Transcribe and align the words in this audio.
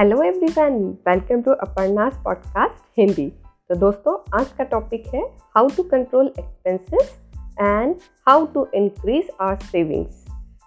Hello 0.00 0.22
everyone 0.22 0.96
welcome 1.08 1.42
to 1.42 1.50
Aparna's 1.50 2.20
podcast 2.24 3.00
Hindi 3.00 3.32
तो 3.68 3.74
दोस्तों, 3.74 4.40
आज 4.40 4.48
का 4.48 4.64
टॉपिक 4.64 5.06
है 5.06 5.22
how 5.54 5.68
to 5.68 5.82
control 5.82 6.26
expenses 6.38 7.14
and 7.60 7.96
how 8.28 8.46
to 8.46 8.66
increase 8.74 9.30
our 9.40 9.56
savings 9.56 10.26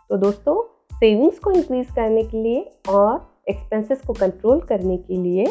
तो 0.10 0.18
दोस्तों 0.18 0.86
सेविंग्स 0.96 1.40
को 1.40 1.52
इंक्रीज 1.52 1.88
करने 1.96 2.24
के 2.24 2.44
लिए 2.44 2.80
और 2.90 3.28
एक्सपेंसेस 3.50 4.02
को 4.08 4.14
कंट्रोल 4.14 4.62
करने 4.62 4.98
के 4.98 5.18
लिए 5.18 5.46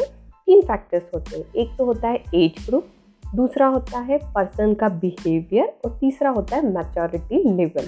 तीन 0.45 0.61
फैक्टर्स 0.61 1.03
होते 1.15 1.37
हैं। 1.37 1.53
एक 1.53 1.77
तो 1.77 1.85
होता 1.85 2.07
है 2.07 2.23
एज 2.35 2.65
ग्रुप 2.67 2.85
दूसरा 3.35 3.67
होता 3.67 3.99
है 3.99 4.17
पर्सन 4.17 4.73
का 4.73 4.89
बिहेवियर 4.89 5.73
और 5.85 5.97
तीसरा 5.99 6.29
होता 6.29 6.55
है 6.55 6.73
मैच्योरिटी 6.73 7.49
लेवल 7.49 7.85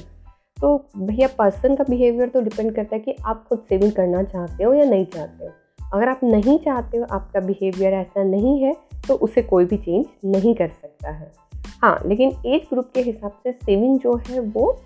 तो 0.62 0.86
भैया 0.98 1.28
पर्सन 1.38 1.76
का 1.76 1.84
बिहेवियर 1.90 2.30
तो 2.30 2.42
डिपेंड 2.42 2.76
करता 2.76 2.96
है 2.96 3.02
कि 3.02 3.16
आप 3.26 3.46
खुद 3.50 3.60
सेविंग 3.70 3.92
करना 3.92 4.24
चाहते 4.24 4.64
हो 4.64 4.74
या 4.74 4.86
नहीं 4.86 5.06
चाहते 5.06 5.46
हो। 5.46 5.52
अगर 5.94 6.10
आप 6.10 6.20
नहीं 6.24 6.58
चाहते 6.60 6.98
हो, 6.98 7.06
आपका 7.06 7.40
बिहेवियर 7.40 7.94
ऐसा 7.94 8.24
नहीं 8.24 8.60
है 8.64 8.76
तो 9.08 9.16
उसे 9.16 9.42
कोई 9.42 9.66
भी 9.66 9.78
चेंज 9.78 10.06
नहीं 10.26 10.54
कर 10.56 10.68
सकता 10.68 11.12
है। 11.12 11.32
हाँ 11.82 12.00
लेकिन 12.06 12.32
एज 12.46 12.68
ग्रुप 12.70 12.90
के 12.94 13.02
हिसाब 13.02 13.32
से 13.44 13.52
सेविंग 13.52 14.00
जो 14.00 14.16
है, 14.28 14.40
वो 14.40 14.82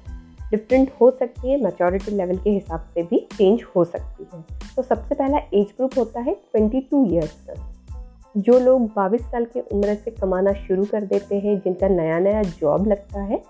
डिफरेंट 0.52 0.91
हो 1.02 1.09
सकती 1.12 1.52
है 1.52 1.62
मेचोरिटी 1.63 2.12
लेवल 2.12 2.38
के 2.38 2.49
हिसाब 2.49 2.85
से 2.93 3.04
भी 3.04 3.20
चेंज 3.34 3.63
हो 3.76 3.84
सकती 3.85 4.27
है। 4.34 4.43
तो 4.76 4.81
सबसे 4.81 5.16
पहला 5.16 5.38
एज 5.54 5.73
ग्रुप 5.77 5.98
होता 5.98 6.20
है 6.20 6.34
ट्वेंटी 6.34 6.81
टू 6.81 7.05
ईयर्स 7.05 7.35
तक 7.48 7.66
जो 8.38 8.57
लोग 8.59 8.81
बाईस 8.88 9.21
साल 9.21 9.45
की 9.45 9.59
उम्र 9.59 9.93
से 9.95 10.12
कमाना 10.12 10.54
शुरू 10.54 10.84
कर 10.85 11.04
देते 11.04 11.35
हैं, 11.35 11.57
जिनका 11.59 11.88
नया 11.88 12.20
नया 12.20 12.41
जॉब 12.41 12.88
लगता 12.88 13.21
है, 13.21 13.41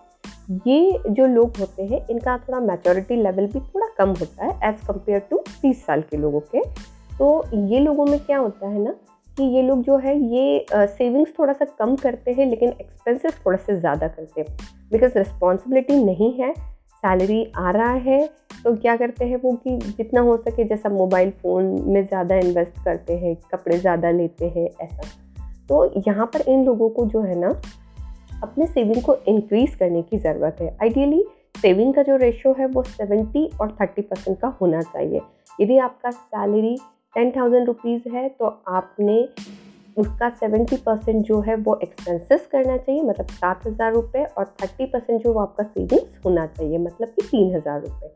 ये 0.68 1.00
जो 1.10 1.26
लोग 1.26 1.58
होते 1.60 1.84
हैं, 1.84 2.06
इनका 2.10 2.38
थोड़ा 2.38 2.60
मैच्योरिटी 2.60 3.16
लेवल 3.16 3.48
भी 3.48 3.60
थोड़ा 3.60 3.88
कम 3.98 4.10
होता 4.12 4.46
है 4.46 4.70
एज़ 4.70 4.86
कंपेयर 4.88 5.20
टू 5.20 5.44
तीस 5.62 5.86
साल 5.86 6.02
के 6.02 6.18
लोगों 6.18 6.40
के 6.56 6.62
तो 7.20 7.44
ये 7.68 7.80
लोगों 7.80 8.06
में 8.06 8.20
क्या 8.20 8.38
होता 8.38 8.68
है 8.68 8.84
ना 8.84 8.92
कि 9.38 9.44
ये 9.56 9.62
लोग 9.62 9.82
जो 9.84 9.98
है 9.98 10.16
ये 10.18 10.66
सेविंग्स 10.72 11.30
uh, 11.30 11.38
थोड़ा 11.40 11.54
सा 11.54 11.66
कम 11.80 11.96
करते 11.96 12.32
हैं 12.32 12.46
लेकिन 12.46 12.70
एक्सपेंसेस 12.72 13.40
थोड़ा 13.46 13.58
से 13.58 13.80
ज़्यादा 13.80 14.08
करते 14.08 14.42
हैं। 14.42 14.58
बिकॉज़ 14.92 15.18
रिस्पॉन्सिबिलिटी 15.18 16.04
नहीं 16.04 16.32
है 16.34 16.54
सैलरी 16.54 17.44
आ 17.58 17.72
रहा 17.72 17.94
है 18.06 18.26
तो 18.64 18.76
क्या 18.76 18.96
करते 18.98 19.26
हैं 19.26 19.38
वो 19.44 19.52
कि 19.58 19.78
जितना 19.78 20.22
हो 20.22 20.36
सके 20.38 20.64
जैसा 20.64 20.90
मोबाइल 20.90 21.30
फ़ोन 21.42 21.66
में 21.88 22.06
ज़्यादा 22.06 22.36
इन्वेस्ट 22.38 22.84
करते 22.86 23.18
हैं 23.18 23.36
कपड़े 23.52 23.78
ज़्यादा 23.78 24.12
लेते 24.12 24.48
हैं 24.48 24.68
ऐसा। 24.82 25.08
तो 25.70 25.84
यहाँ 26.08 26.26
पर 26.26 26.42
इन 26.50 26.66
लोगों 26.66 26.90
को 26.90 27.06
जो 27.06 27.22
है 27.22 27.36
ना 27.40 27.50
अपने 28.44 28.66
सेविंग 28.68 29.02
को 29.04 29.16
इंक्रीज़ 29.28 29.78
करने 29.78 30.02
की 30.02 30.18
ज़रूरत 30.18 30.58
है। 30.62 30.76
आइडियली 30.82 31.24
सेविंग 31.58 31.94
का 31.94 32.04
जो 32.04 32.16
रेशो 32.18 32.54
है 32.60 32.66
वो 32.68 32.84
सेवेंटी 32.84 33.50
और 33.62 33.76
थर्टी 33.82 34.02
परसेंट 34.02 34.40
का 34.40 34.48
होना 34.62 34.82
चाहिए। 34.84 35.22
यदि 35.62 35.78
आपका 35.80 36.12
सैलरी 36.12 36.78
टेन 37.16 37.32
थाउज़ेंड 37.32 37.68
रुपीज़ 37.68 38.10
है 38.10 38.28
तो 38.30 38.46
आपने 38.68 39.30
उसका 39.98 40.30
सेवेंटी 40.30 40.78
परसेंट 40.78 41.26
जो 41.26 41.40
है 41.42 41.56
वो 41.56 41.80
एक्सपेंसेस 41.84 42.48
करना 42.52 42.78
चाहिए 42.78 43.02
मतलब 43.02 43.28
सात 43.28 43.68
हज़ार 43.68 43.94
रुपये 43.94 44.24
और 44.26 44.46
थर्टी 44.64 44.86
परसेंट 44.86 45.24
जो 45.24 45.34
वो 45.34 45.40
आपका 45.40 45.64
सेविंग्स 45.64 46.26
होना 46.26 46.46
चाहिए 46.48 46.78
मतलब 46.78 47.08
कि 47.08 47.22
तीन 47.22 47.56
हज़ार 47.56 47.82
रुपये 47.82 48.16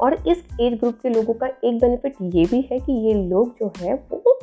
और 0.00 0.14
इस 0.28 0.44
एज 0.60 0.78
ग्रुप 0.78 0.98
के 1.02 1.08
लोगों 1.08 1.34
का 1.34 1.46
एक 1.46 1.78
बेनिफिट 1.78 2.16
ये 2.22 2.44
भी 2.44 2.60
है 2.72 2.78
कि 2.78 2.92
ये 2.92 3.14
लोग 3.14 3.54
जो 3.60 3.72
है 3.78 3.94
वो 3.94 4.38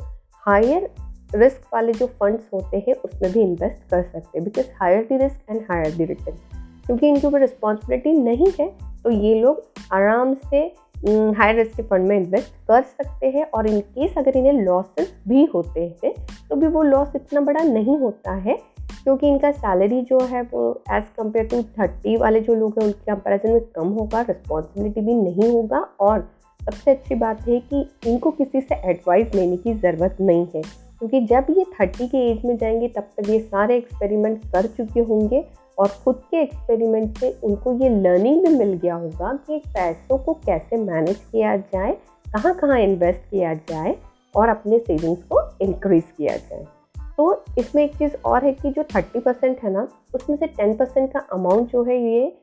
हायर 0.46 0.90
रिस्क 1.34 1.62
वाले 1.74 1.92
जो 1.92 2.06
फंड्स 2.06 2.48
होते 2.54 2.76
हैं, 2.76 2.94
उसमें 2.94 3.32
भी 3.32 3.40
इन्वेस्ट 3.40 3.90
कर 3.90 4.02
सकते 4.02 4.38
हैं 4.38 4.44
because 4.44 4.66
higher 4.80 5.06
the 5.12 5.22
risk 5.22 5.50
and 5.50 5.60
higher 5.70 5.96
the 5.96 6.08
return 6.08 6.36
क्योंकि 6.86 7.08
इनके 7.08 7.26
ऊपर 7.26 7.40
रिस्पॉन्सिबिलिटी 7.40 8.12
नहीं 8.12 8.52
है 8.60 8.68
तो 9.02 9.10
ये 9.10 9.34
लोग 9.40 9.62
आराम 9.92 10.34
से 10.34 10.72
हाई 11.02 11.52
रिस्क 11.52 11.76
के 11.76 11.82
फंड 11.82 12.08
में 12.08 12.16
इन्वेस्ट 12.16 12.52
कर 12.68 12.82
सकते 12.82 13.26
हैं 13.26 13.44
और 13.54 13.66
इन 13.66 13.80
केस 13.80 14.14
अगर 14.18 14.36
इन्हें 14.36 14.52
लॉसेस 14.54 15.12
भी 15.28 15.44
होते 15.54 15.80
हैं 16.04 16.12
तो 16.48 16.56
भी 16.56 16.66
वो 16.66 16.82
लॉस 16.82 17.12
इतना 17.16 17.40
बड़ा 17.40 17.62
नहीं 17.62 17.96
होता 17.98 18.32
है, 18.34 18.56
क्योंकि 19.04 19.28
इनका 19.28 19.50
सैलरी 19.52 20.00
जो 20.02 20.18
है 20.22 20.42
वो 20.42 20.82
एज़ 20.92 21.04
कंपेयर 21.16 21.46
टू 21.46 21.62
थर्टी 21.78 22.16
वाले 22.16 22.40
जो 22.40 22.54
लोग 22.54 22.78
हैं, 22.78 22.86
उनके 22.86 23.12
कंपेरिजन 23.12 23.52
में 23.52 23.60
कम 23.76 23.88
होगा 23.90 24.20
रिस्पॉन्सिबिलिटी 24.20 25.00
भी 25.00 25.14
नहीं 25.14 25.50
होगा 25.52 25.78
और 26.00 26.28
सबसे 26.60 26.90
अच्छी 26.90 27.14
बात 27.14 27.48
है 27.48 27.58
कि 27.62 27.84
इनको 28.06 28.30
किसी 28.30 28.60
से 28.60 28.74
एडवाइस 28.90 29.34
लेने 29.34 29.56
की 29.56 29.74
ज़रूरत 29.74 30.16
नहीं 30.20 30.46
है, 30.54 30.62
क्योंकि 30.62 31.20
जब 31.26 31.46
ये 31.50 31.64
थर्टी 31.74 32.08
के 32.08 32.30
एज 32.30 32.44
में 32.44 32.56
जाएँगे, 32.56 32.88
तब 32.88 33.08
तक 33.16 33.30
ये 33.30 33.38
सारे 33.40 33.76
एक्सपेरिमेंट 33.76 34.44
कर 34.52 34.66
चुके 34.68 35.00
होंगे 35.00 35.44
और 35.80 35.88
खुद 35.88 36.16
के 36.30 36.42
एक्सपेरिमेंट 36.42 37.18
से 37.18 37.30
उनको 37.44 37.72
ये 37.72 37.88
लर्निंग 37.88 38.46
भी 38.46 38.54
मिल 38.54 38.72
गया 38.72 38.94
होगा 38.94 39.32
कि 39.46 39.58
पैसों 39.58 40.18
को 40.18 40.34
कैसे 40.34 40.76
मैनेज 40.76 41.16
किया 41.16 41.56
जाए 41.56 41.92
कहाँ 42.32 42.54
कहाँ 42.54 42.80
इन्वेस्ट 42.80 43.30
किया 43.30 43.54
जाए 43.54 43.96
और 44.36 44.48
अपने 44.48 44.78
सेविंग्स 44.78 45.22
को 45.22 45.40
इंक्रीज़ 45.60 46.04
किया 46.16 46.36
जाए। 46.36 46.64
तो 47.16 47.44
इसमें 47.58 47.82
एक 47.84 47.96
चीज़ 47.96 48.16
और 48.24 48.44
है 48.44 48.52
कि 48.52 48.70
जो 48.70 48.82
थर्टी 48.84 49.18
परसेंट 49.18 49.62
है 49.62 49.72
ना, 49.72 49.88
उसमें 50.14 50.36
से 50.36 50.46
टेन 50.46 50.76
परसेंट 50.76 51.12
का 51.12 51.20
अमाउंट 51.32 51.70
जो 51.70 51.84
है 51.84 52.00
ये 52.12 52.36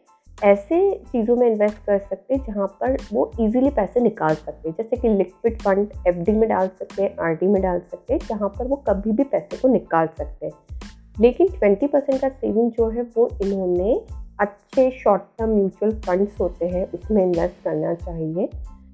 ऐसे 0.43 0.79
चीज़ों 1.11 1.35
में 1.35 1.47
इन्वेस्ट 1.51 1.77
कर 1.77 1.99
सकते 1.99 2.35
हैं 2.35 2.45
जहाँ 2.45 2.67
पर 2.67 2.97
वो 3.13 3.31
इजीली 3.39 3.69
पैसे 3.69 3.99
निकाल 3.99 4.35
सकते 4.35 4.69
हैं। 4.69 4.75
जैसे 4.77 4.95
कि 4.95 5.09
लिक्विड 5.09 5.61
फंड 5.61 5.87
एफडी 6.07 6.31
में 6.31 6.49
डाल 6.49 6.67
सकते 6.67 7.03
हैं 7.03 7.17
आरडी 7.17 7.47
में 7.47 7.61
डाल 7.61 7.79
सकते 7.79 8.13
हैं, 8.13 8.19
जहाँ 8.29 8.49
पर 8.49 8.67
वो 8.67 8.75
कभी 8.75 9.11
भी 9.11 9.23
पैसे 9.23 9.57
को 9.57 9.67
निकाल 9.67 10.07
सकते 10.07 10.45
हैं। 10.45 10.76
लेकिन 11.21 11.47
ट्वेंटी 11.49 11.87
परसेंट 11.87 12.19
का 12.21 12.29
सेविंग 12.29 12.71
जो 12.71 12.89
है 12.89 13.01
वो 13.17 13.29
इन्होंने 13.43 13.99
अच्छे 14.39 14.89
शॉर्ट 14.93 15.21
टर्म 15.37 15.49
म्यूचुअल 15.49 15.91
फंड्स 15.99 16.39
होते 16.39 16.65
हैं, 16.65 16.85
उसमें 16.91 17.23
इन्वेस्ट 17.23 17.63
करना 17.63 17.93
चाहिए, 17.95 18.49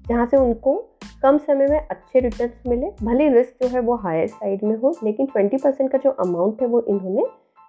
जहाँ 0.08 0.26
से 0.26 0.36
उनको 0.36 0.76
कम 1.22 1.38
समय 1.38 1.66
में 1.66 1.78
अच्छे 1.80 2.20
रिटर्न 2.20 2.70
मिले, 2.70 2.90
भले 3.02 3.28
रिस्क 3.28 3.62
जो 3.62 3.68
है 3.68 3.80
वो 3.80 3.96
हायर 3.96 4.26
साइड 4.26 4.64
में 4.64 4.76
हो, 4.76 4.94
लेकिन 5.04 5.26
ट्वेंटी 5.26 5.56
परसेंट 5.56 5.90
का 5.92 5.98
जो 5.98 6.10
अमाउंट 6.10 6.62
है 6.62 6.68
वो 6.68 6.80
इन्होंने 6.80 7.26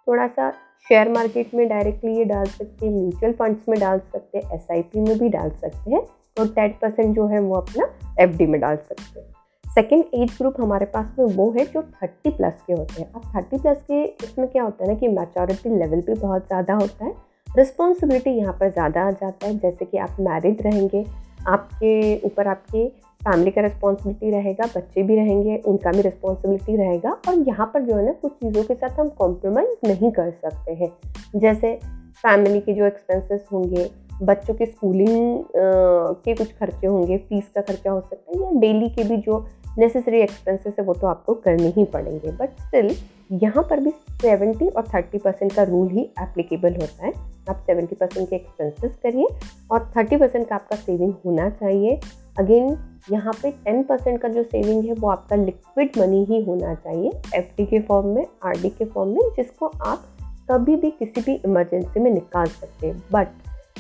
थोड़ा 0.08 0.28
सा 0.28 0.52
शेयर 0.88 1.10
मार्केट 1.10 1.54
में 1.54 1.68
डायरेक्टली 1.70 2.18
ये 2.18 2.26
डाल 2.26 2.46
सकते 2.46 2.86
हैं 2.86 2.94
म्यूचुअल 2.94 3.34
फंड्स 3.34 3.70
में 3.70 3.80
डाल 3.80 4.00
सकते 4.14 4.38
हैं 4.38 4.56
एसआईपी 4.56 5.00
में 5.00 5.18
भी 5.20 5.30
डाल 5.30 5.50
सकते 5.52 5.92
हैं, 5.92 6.02
और 6.40 6.48
टेन 6.48 6.74
परसेंट 6.82 7.16
जो 7.16 7.28
है 7.28 7.40
वो 7.40 7.56
अपना 7.56 7.88
एफडी 8.20 8.46
में 8.46 8.60
डाल 8.62 8.76
सकते 8.76 9.20
हैं। 9.20 9.34
सेकेंड 9.75 10.03
एज 10.13 10.30
ग्रुप 10.31 10.59
हमारे 10.62 10.86
पास 10.86 11.08
में 11.19 11.25
वो 11.36 11.50
है 11.52 11.63
जो 11.66 11.81
थर्टी 11.81 12.30
प्लस 12.30 12.62
के 12.68 12.74
होते 12.74 13.02
हैं। 13.02 13.12
अब 13.13 13.22
थर्टी 13.36 13.58
प्लस 13.58 13.78
के 13.88 14.03
इसमें 14.03 14.47
क्या 14.50 14.63
होता 14.63 14.84
है 14.84 14.90
ना 14.90 14.96
कि 15.00 15.08
मैच्योरिटी 15.08 15.69
लेवल 15.69 16.02
भी 16.02 16.13
बहुत 16.13 16.46
ज़्यादा 16.47 16.74
होता 16.74 17.06
है। 17.06 17.12
रिस्पॉन्सिबिलिटी 17.47 18.31
यहाँ 18.31 18.53
पर 18.59 18.69
ज़्यादा 18.69 19.02
आ 19.02 19.12
जाता 19.12 19.47
है। 19.47 19.58
जैसे 19.58 19.86
कि 19.86 19.97
आप 19.97 20.16
मैरिड 20.19 20.62
रहेंगे, 20.62 21.03
आपके 21.47 22.22
ऊपर 22.25 22.47
आपके 22.47 22.88
फैमिली 23.22 23.52
का 23.52 23.62
रिस्पॉन्सिबिलिटी 23.62 24.31
रहेगा, 24.31 24.66
बच्चे 24.75 25.03
भी 25.03 25.16
रहेंगे, 25.16 25.58
उनका 25.58 25.92
भी 25.92 26.02
रिस्पॉन्सिबिलिटी 26.02 26.75
रहेगा 26.75 27.12
और 27.28 27.44
यहाँ 27.47 27.68
पर 27.74 27.81
जो 27.81 27.96
है 27.96 28.06
ना 28.06 28.12
कुछ 28.13 28.31
चीज़ों 28.34 28.63
के 28.63 28.75
साथ 28.75 29.00
हम 29.00 29.09
कॉम्प्रोमाइज़ 29.18 29.88
नहीं 29.88 30.12
कर 30.12 30.31
सकते 30.42 30.74
हैं। 30.74 30.92
जैसे 31.36 31.75
फैमिली 32.18 32.59
के 32.62 32.74
जो 32.74 32.86
एक्सपेंसेस 32.86 33.46
होंगे, 33.53 33.90
बच्चों 34.24 34.53
के 34.53 34.66
स्कूलिंग 34.66 35.44
के 35.56 36.34
कुछ 36.34 36.52
खर्चे 36.53 36.88
होंगे 36.88 37.18
फ़ीस 37.19 37.50
का 37.56 37.62
खर्चा 37.62 37.92
हो 37.92 38.00
सकता 38.02 38.31
है 38.31 38.44
या 38.44 38.59
डेली 38.59 38.90
के 38.90 39.03
भी 39.03 39.18
जो 39.18 39.46
नेसेसरी 39.78 40.19
एक्सपेंसेस 40.22 40.74
है, 40.80 40.86
वो 40.86 40.94
तो 40.94 41.08
आपको 41.08 41.34
करने 41.34 41.68
ही 41.68 41.84
पड़ेंगे। 41.84 42.31
बट 42.31 42.59
स्टिल 42.59 42.96
यहाँ 43.31 43.63
पर 43.69 43.80
भी 43.80 43.91
सेवेंटी 44.22 44.68
और 44.68 44.88
थर्टी 44.88 45.18
परसेंट 45.18 45.53
का 45.53 45.63
रूल 45.63 45.88
ही 45.88 46.02
एप्लीकेबल 46.22 46.75
होता 46.75 47.06
है। 47.06 47.13
आप 47.50 47.63
सेवेंटी 47.66 47.96
परसेंट 47.96 48.30
के 48.30 48.36
एक्सपेंसेस 48.36 48.96
करिए 49.03 49.28
और 49.72 49.91
थर्टी 49.97 50.18
परसेंट 50.18 50.47
का 50.47 50.56
आपका 50.56 50.75
सेविंग 50.75 51.13
होना 51.25 51.50
चाहिए। 51.50 52.00
अगेन 52.40 52.78
यहाँ 53.12 53.34
पे 53.34 53.52
टेन 53.52 53.84
परसेंट 53.84 54.22
का 54.22 54.28
जो 54.28 54.44
सेविंग 54.44 54.84
है, 54.86 54.94
वो 54.94 55.09
आपका 55.09 55.36
लिक्विड 55.36 55.97
मनी 55.97 56.24
ही 56.25 56.44
होना 56.44 56.74
चाहिए 56.75 57.12
एफडी 57.36 57.66
के 57.66 57.80
फॉर्म 57.80 58.07
में 58.07 58.25
आरडी 58.44 58.69
के 58.69 58.86
फॉर्म 58.86 59.09
में, 59.09 59.30
जिसको 59.36 59.68
आप 59.68 60.03
कभी 60.52 60.75
भी 60.75 60.92
किसी 60.92 61.22
भी 61.22 61.36
इमरजेंसी 61.46 62.00
में 62.00 62.12
निकाल 62.12 62.46
सकते 62.46 62.88
हैं। 62.88 63.03
बट 63.12 63.28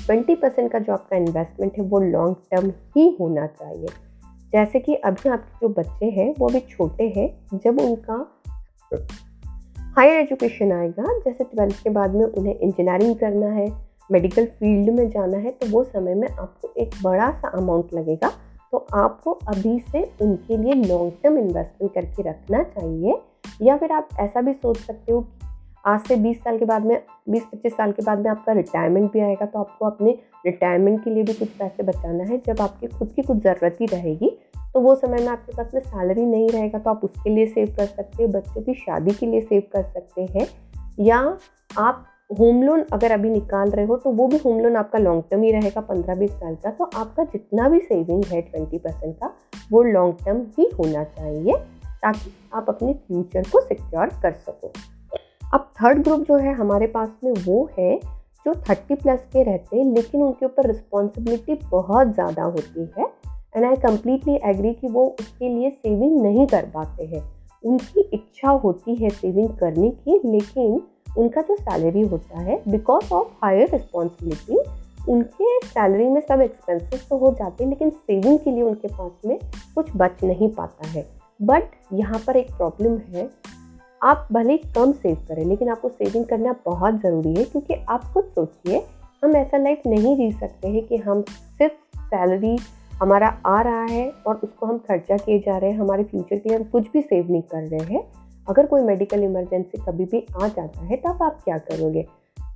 ट्वेंटी 0.05 0.35
परसेंट 0.35 0.71
का 0.71 0.79
जो 0.79 0.93
आपका 0.93 1.17
इन्वेस्टमेंट 1.17 1.77
है, 1.77 1.83
वो 1.83 1.99
लॉन्ग 1.99 2.35
टर्म 2.51 2.69
ही 2.97 3.15
होना 3.19 3.47
चाहिए। 3.47 3.87
जैसे 4.55 4.79
कि 4.79 4.93
अभी 4.95 5.29
आपके 5.29 5.57
जो 5.61 5.73
बच्चे 5.73 6.05
हैं, 6.11 6.33
वो 6.39 6.47
अभी 6.47 6.59
छोटे 6.69 7.07
हैं, 7.15 7.27
जब 7.55 7.79
उनका 7.81 8.15
हायर 9.95 10.19
एजुकेशन 10.19 10.71
आएगा, 10.71 11.03
जैसे 11.19 11.43
ट्वेल्थ 11.43 11.83
के 11.83 11.89
बाद 11.89 12.15
में 12.15 12.25
उन्हें 12.25 12.55
इंजीनियरिंग 12.55 13.15
करना 13.15 13.47
है 13.51 13.67
मेडिकल 14.09 14.45
फ़ील्ड 14.45 14.89
में 14.95 15.09
जाना 15.09 15.37
है 15.37 15.51
तो 15.51 15.67
वो 15.67 15.83
समय 15.83 16.15
में 16.15 16.27
आपको 16.29 16.73
एक 16.77 16.91
बड़ा 17.03 17.29
सा 17.31 17.49
अमाउंट 17.57 17.93
लगेगा। 17.93 18.29
तो 18.73 18.85
आपको 18.95 19.31
अभी 19.31 19.79
से 19.91 20.03
उनके 20.21 20.57
लिए 20.57 20.73
लॉन्ग 20.83 21.11
टर्म 21.23 21.37
इन्वेस्टमेंट 21.37 21.93
करके 21.93 22.29
रखना 22.29 22.63
चाहिए, 22.65 23.21
या 23.61 23.77
फिर 23.77 23.91
आप 23.91 24.09
ऐसा 24.19 24.41
भी 24.41 24.53
सोच 24.53 24.77
सकते 24.77 25.11
हो 25.11 25.21
कि 25.21 25.43
आज 25.85 25.99
से 25.99 26.15
20 26.17 26.37
साल 26.37 26.57
के 26.59 26.65
बाद 26.65 26.85
में 26.85 26.95
20-25 27.29 27.73
साल 27.73 27.91
के 27.91 28.05
बाद 28.05 28.19
में 28.19 28.29
आपका 28.31 28.53
रिटायरमेंट 28.53 29.11
भी 29.13 29.19
आएगा 29.19 29.45
तो 29.45 29.59
आपको 29.59 29.85
अपने 29.85 30.17
रिटायरमेंट 30.45 31.03
के 31.03 31.09
लिए 31.09 31.23
भी 31.23 31.33
कुछ 31.33 31.49
पैसे 31.49 31.83
बचाना 31.83 32.23
है, 32.23 32.37
जब 32.37 32.61
आपकी 32.61 32.87
खुद 32.87 33.11
की 33.11 33.21
कुछ 33.21 33.37
ज़रूरत 33.37 33.77
ही 33.81 33.85
रहेगी। 33.87 34.37
तो 34.75 34.79
वो 34.81 34.93
समय 34.95 35.19
में 35.19 35.27
आपके 35.27 35.55
पास 35.57 35.73
में 35.73 35.81
सैलरी 35.81 36.25
नहीं 36.25 36.49
रहेगा 36.49 36.79
तो 36.79 36.89
आप 36.89 37.01
उसके 37.03 37.29
लिए 37.29 37.45
सेव 37.47 37.67
कर 37.77 37.85
सकते 37.85 38.23
हैं, 38.23 38.31
बच्चों 38.31 38.61
की 38.61 38.73
शादी 38.75 39.11
के 39.11 39.25
लिए 39.25 39.41
सेव 39.41 39.61
कर 39.73 39.83
सकते 39.83 40.21
हैं, 40.23 40.47
या 40.99 41.17
आप 41.71 42.05
होम 42.39 42.61
लोन 42.63 42.83
अगर 42.93 43.11
अभी 43.11 43.29
निकाल 43.29 43.69
रहे 43.69 43.85
हो 43.85 43.97
तो 43.97 44.11
वो 44.11 44.27
भी 44.27 44.37
होम 44.37 44.59
लोन 44.59 44.75
आपका 44.75 44.99
लॉन्ग 44.99 45.23
टर्म 45.31 45.43
ही 45.43 45.51
रहेगा, 45.51 45.81
पंद्रह 45.81 46.15
बीस 46.15 46.31
साल 46.31 46.55
का 46.55 46.71
तो 46.71 46.89
आपका 46.95 47.23
जितना 47.23 47.69
भी 47.69 47.79
सेविंग 47.81 48.23
है 48.25 48.41
ट्वेंटी 48.41 48.77
परसेंट 48.77 49.15
का, 49.15 49.31
वो 49.71 49.83
लॉन्ग 49.83 50.25
टर्म 50.25 50.41
ही 50.57 50.69
होना 50.79 51.03
चाहिए, 51.05 51.55
ताकि 52.03 52.33
आप 52.53 52.65
अपने 52.69 52.93
फ्यूचर 52.95 53.49
को 53.51 53.61
सिक्योर 53.61 54.09
कर 54.21 54.33
सको। 54.33 54.71
अब 55.53 55.71
थर्ड 55.75 56.03
ग्रुप 56.03 56.21
जो 56.21 56.37
है 56.37 56.53
हमारे 56.53 56.87
पास 56.87 57.09
में 57.23 57.31
वो 57.39 57.69
है, 57.79 57.95
जो 58.45 58.53
थर्टी 58.61 58.95
प्लस 58.95 59.27
के 59.33 59.43
रहते 59.43 59.77
हैं, 59.77 59.85
लेकिन 59.85 60.21
उनके 60.21 60.45
ऊपर 60.45 60.67
रिस्पॉन्सिबिलिटी 60.67 61.59
बहुत 61.69 62.13
ज़्यादा 62.13 62.43
होती 62.43 62.89
है। 62.97 63.13
एंड 63.55 63.65
आई 63.65 63.75
कम्प्लीटली 63.81 64.39
एग्री 64.45 64.73
कि 64.73 64.87
वो 64.87 65.05
उसके 65.19 65.49
लिए 65.49 65.69
सेविंग 65.69 66.21
नहीं 66.21 66.47
कर 66.47 66.65
पाते 66.65 67.05
हैं। 67.05 67.23
उनकी 67.63 68.09
इच्छा 68.13 68.49
होती 68.49 68.95
है 68.95 69.09
सेविंग 69.11 69.49
करने 69.57 69.89
की, 69.89 70.19
लेकिन 70.25 70.81
उनका 71.17 71.41
जो 71.41 71.55
सैलरी 71.55 72.01
होता 72.01 72.39
है 72.39 72.61
बिकॉज़ 72.67 73.13
ऑफ़ 73.13 73.27
हायर 73.43 73.69
रिस्पॉन्सिबिलिटी 73.71 74.57
उनके 75.09 75.59
सैलरी 75.59 76.07
में 76.07 76.19
सब 76.21 76.41
एक्सपेंसेस 76.41 77.05
तो 77.09 77.17
हो 77.17 77.31
जाते 77.31 77.63
हैं, 77.63 77.69
लेकिन 77.69 77.89
सेविंग 77.89 78.39
के 78.39 78.51
लिए 78.51 78.63
उनके 78.63 78.87
पास 78.87 79.11
में 79.25 79.37
कुछ 79.75 79.89
बच 79.95 80.23
नहीं 80.23 80.49
पाता 80.49 80.87
है। 80.87 81.05
बट 81.39 81.63
यहाँ 81.93 82.21
पर 82.27 82.37
एक 82.37 82.51
प्रॉब्लम 82.51 82.97
है, 83.09 83.29
आप 84.01 84.27
भले 84.31 84.57
कम 84.57 84.91
सेव 84.93 85.15
करें, 85.27 85.43
लेकिन 85.45 85.69
आपको 85.69 85.89
सेविंग 85.89 86.25
करना 86.25 86.55
बहुत 86.65 86.99
ज़रूरी 87.01 87.33
है, 87.35 87.43
क्योंकि 87.43 87.73
आप 87.89 88.03
खुद 88.13 88.31
सोचिए, 88.35 88.83
हम 89.23 89.35
ऐसा 89.35 89.57
लाइफ 89.57 89.81
नहीं 89.87 90.15
जी 90.17 90.31
सकते 90.31 90.67
हैं 90.67 90.85
कि 90.87 90.97
हम 90.97 91.21
सिर्फ़ 91.21 91.99
सैलरी 91.99 92.57
हमारा 93.01 93.27
आ 93.45 93.61
रहा 93.61 93.83
है 93.83 94.09
और 94.27 94.35
उसको 94.35 94.65
हम 94.65 94.77
खर्चा 94.77 95.17
किए 95.17 95.39
जा 95.39 95.57
रहे 95.57 95.71
हैं, 95.71 95.77
हमारे 95.77 96.03
फ्यूचर 96.03 96.35
के 96.35 96.49
लिए 96.49 96.57
हम 96.57 96.63
कुछ 96.63 96.91
भी 96.91 97.01
सेव 97.01 97.31
नहीं 97.31 97.41
कर 97.41 97.67
रहे 97.67 97.93
हैं। 97.93 98.03
अगर 98.49 98.65
कोई 98.65 98.81
मेडिकल 98.81 99.23
इमरजेंसी 99.23 99.81
कभी 99.85 100.05
भी 100.05 100.25
आ 100.41 100.47
जाता 100.47 100.85
है, 100.85 100.95
तब 100.97 101.23
आप 101.23 101.41
क्या 101.43 101.57
करोगे? 101.57 102.05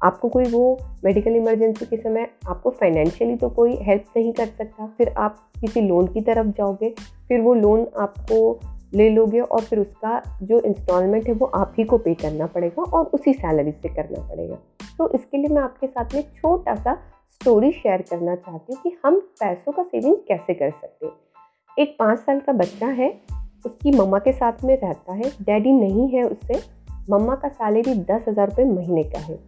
आपको 0.03 0.29
कोई 0.29 0.43
वो 0.45 0.77
मेडिकल 1.05 1.35
इमरजेंसी 1.35 1.85
के 1.85 1.97
समय 1.97 2.27
आपको 2.47 2.69
फाइनेंशियली 2.69 3.35
तो 3.35 3.49
कोई 3.49 3.75
हेल्प 3.81 4.05
नहीं 4.17 4.33
कर 4.33 4.45
सकता। 4.47 4.85
फिर 4.97 5.13
आप 5.17 5.37
किसी 5.61 5.81
लोन 5.81 6.07
की 6.07 6.21
तरफ़ 6.21 6.47
जाओगे, 6.47 6.89
फिर 7.27 7.41
वो 7.41 7.53
लोन 7.53 7.87
आपको 7.99 8.59
ले 8.93 9.09
लोगे 9.09 9.39
और 9.39 9.61
फिर 9.61 9.79
उसका 9.79 10.21
जो 10.43 10.59
इंस्टॉलमेंट 10.59 11.27
है 11.27 11.33
वो 11.33 11.45
आप 11.45 11.73
ही 11.77 11.83
को 11.83 11.97
पे 11.97 12.13
करना 12.13 12.45
पड़ेगा 12.45 12.83
और 12.83 13.05
उसी 13.05 13.33
सैलरी 13.33 13.71
से 13.71 13.89
करना 13.89 14.27
पड़ेगा। 14.29 14.55
तो 14.97 15.09
इसके 15.09 15.37
लिए 15.37 15.55
मैं 15.55 15.61
आपके 15.61 15.87
साथ 15.87 16.15
में 16.15 16.21
छोटा 16.21 16.75
सा 16.75 16.97
स्टोरी 17.31 17.71
शेयर 17.71 18.01
करना 18.01 18.35
चाहती 18.35 18.73
हूँ 18.73 18.81
कि 18.83 18.97
हम 19.05 19.19
पैसों 19.19 19.71
का 19.71 19.83
सेविंग 19.83 20.15
कैसे 20.15 20.53
कर 20.53 20.69
सकते 20.69 21.05
हैं। 21.05 21.13
एक 21.79 21.95
पाँच 21.99 22.19
साल 22.19 22.39
का 22.39 22.53
बच्चा 22.53 22.87
है, 22.87 23.21
उसकी 23.65 23.91
मम्मा 23.91 24.19
के 24.19 24.31
साथ 24.31 24.63
में 24.63 24.77
रहता 24.81 25.13
है, 25.13 25.23
डैडी 25.23 25.71
नहीं 25.71 26.09
है 26.09 26.23
उससे, 26.23 26.59
मम्मा 27.09 27.35
का 27.35 27.47
सैलरी 27.47 27.93
दस 27.93 28.25
हज़ार 28.27 28.49
रुपये 28.49 28.65
महीने 28.65 29.03
का 29.03 29.19
है। 29.19 29.39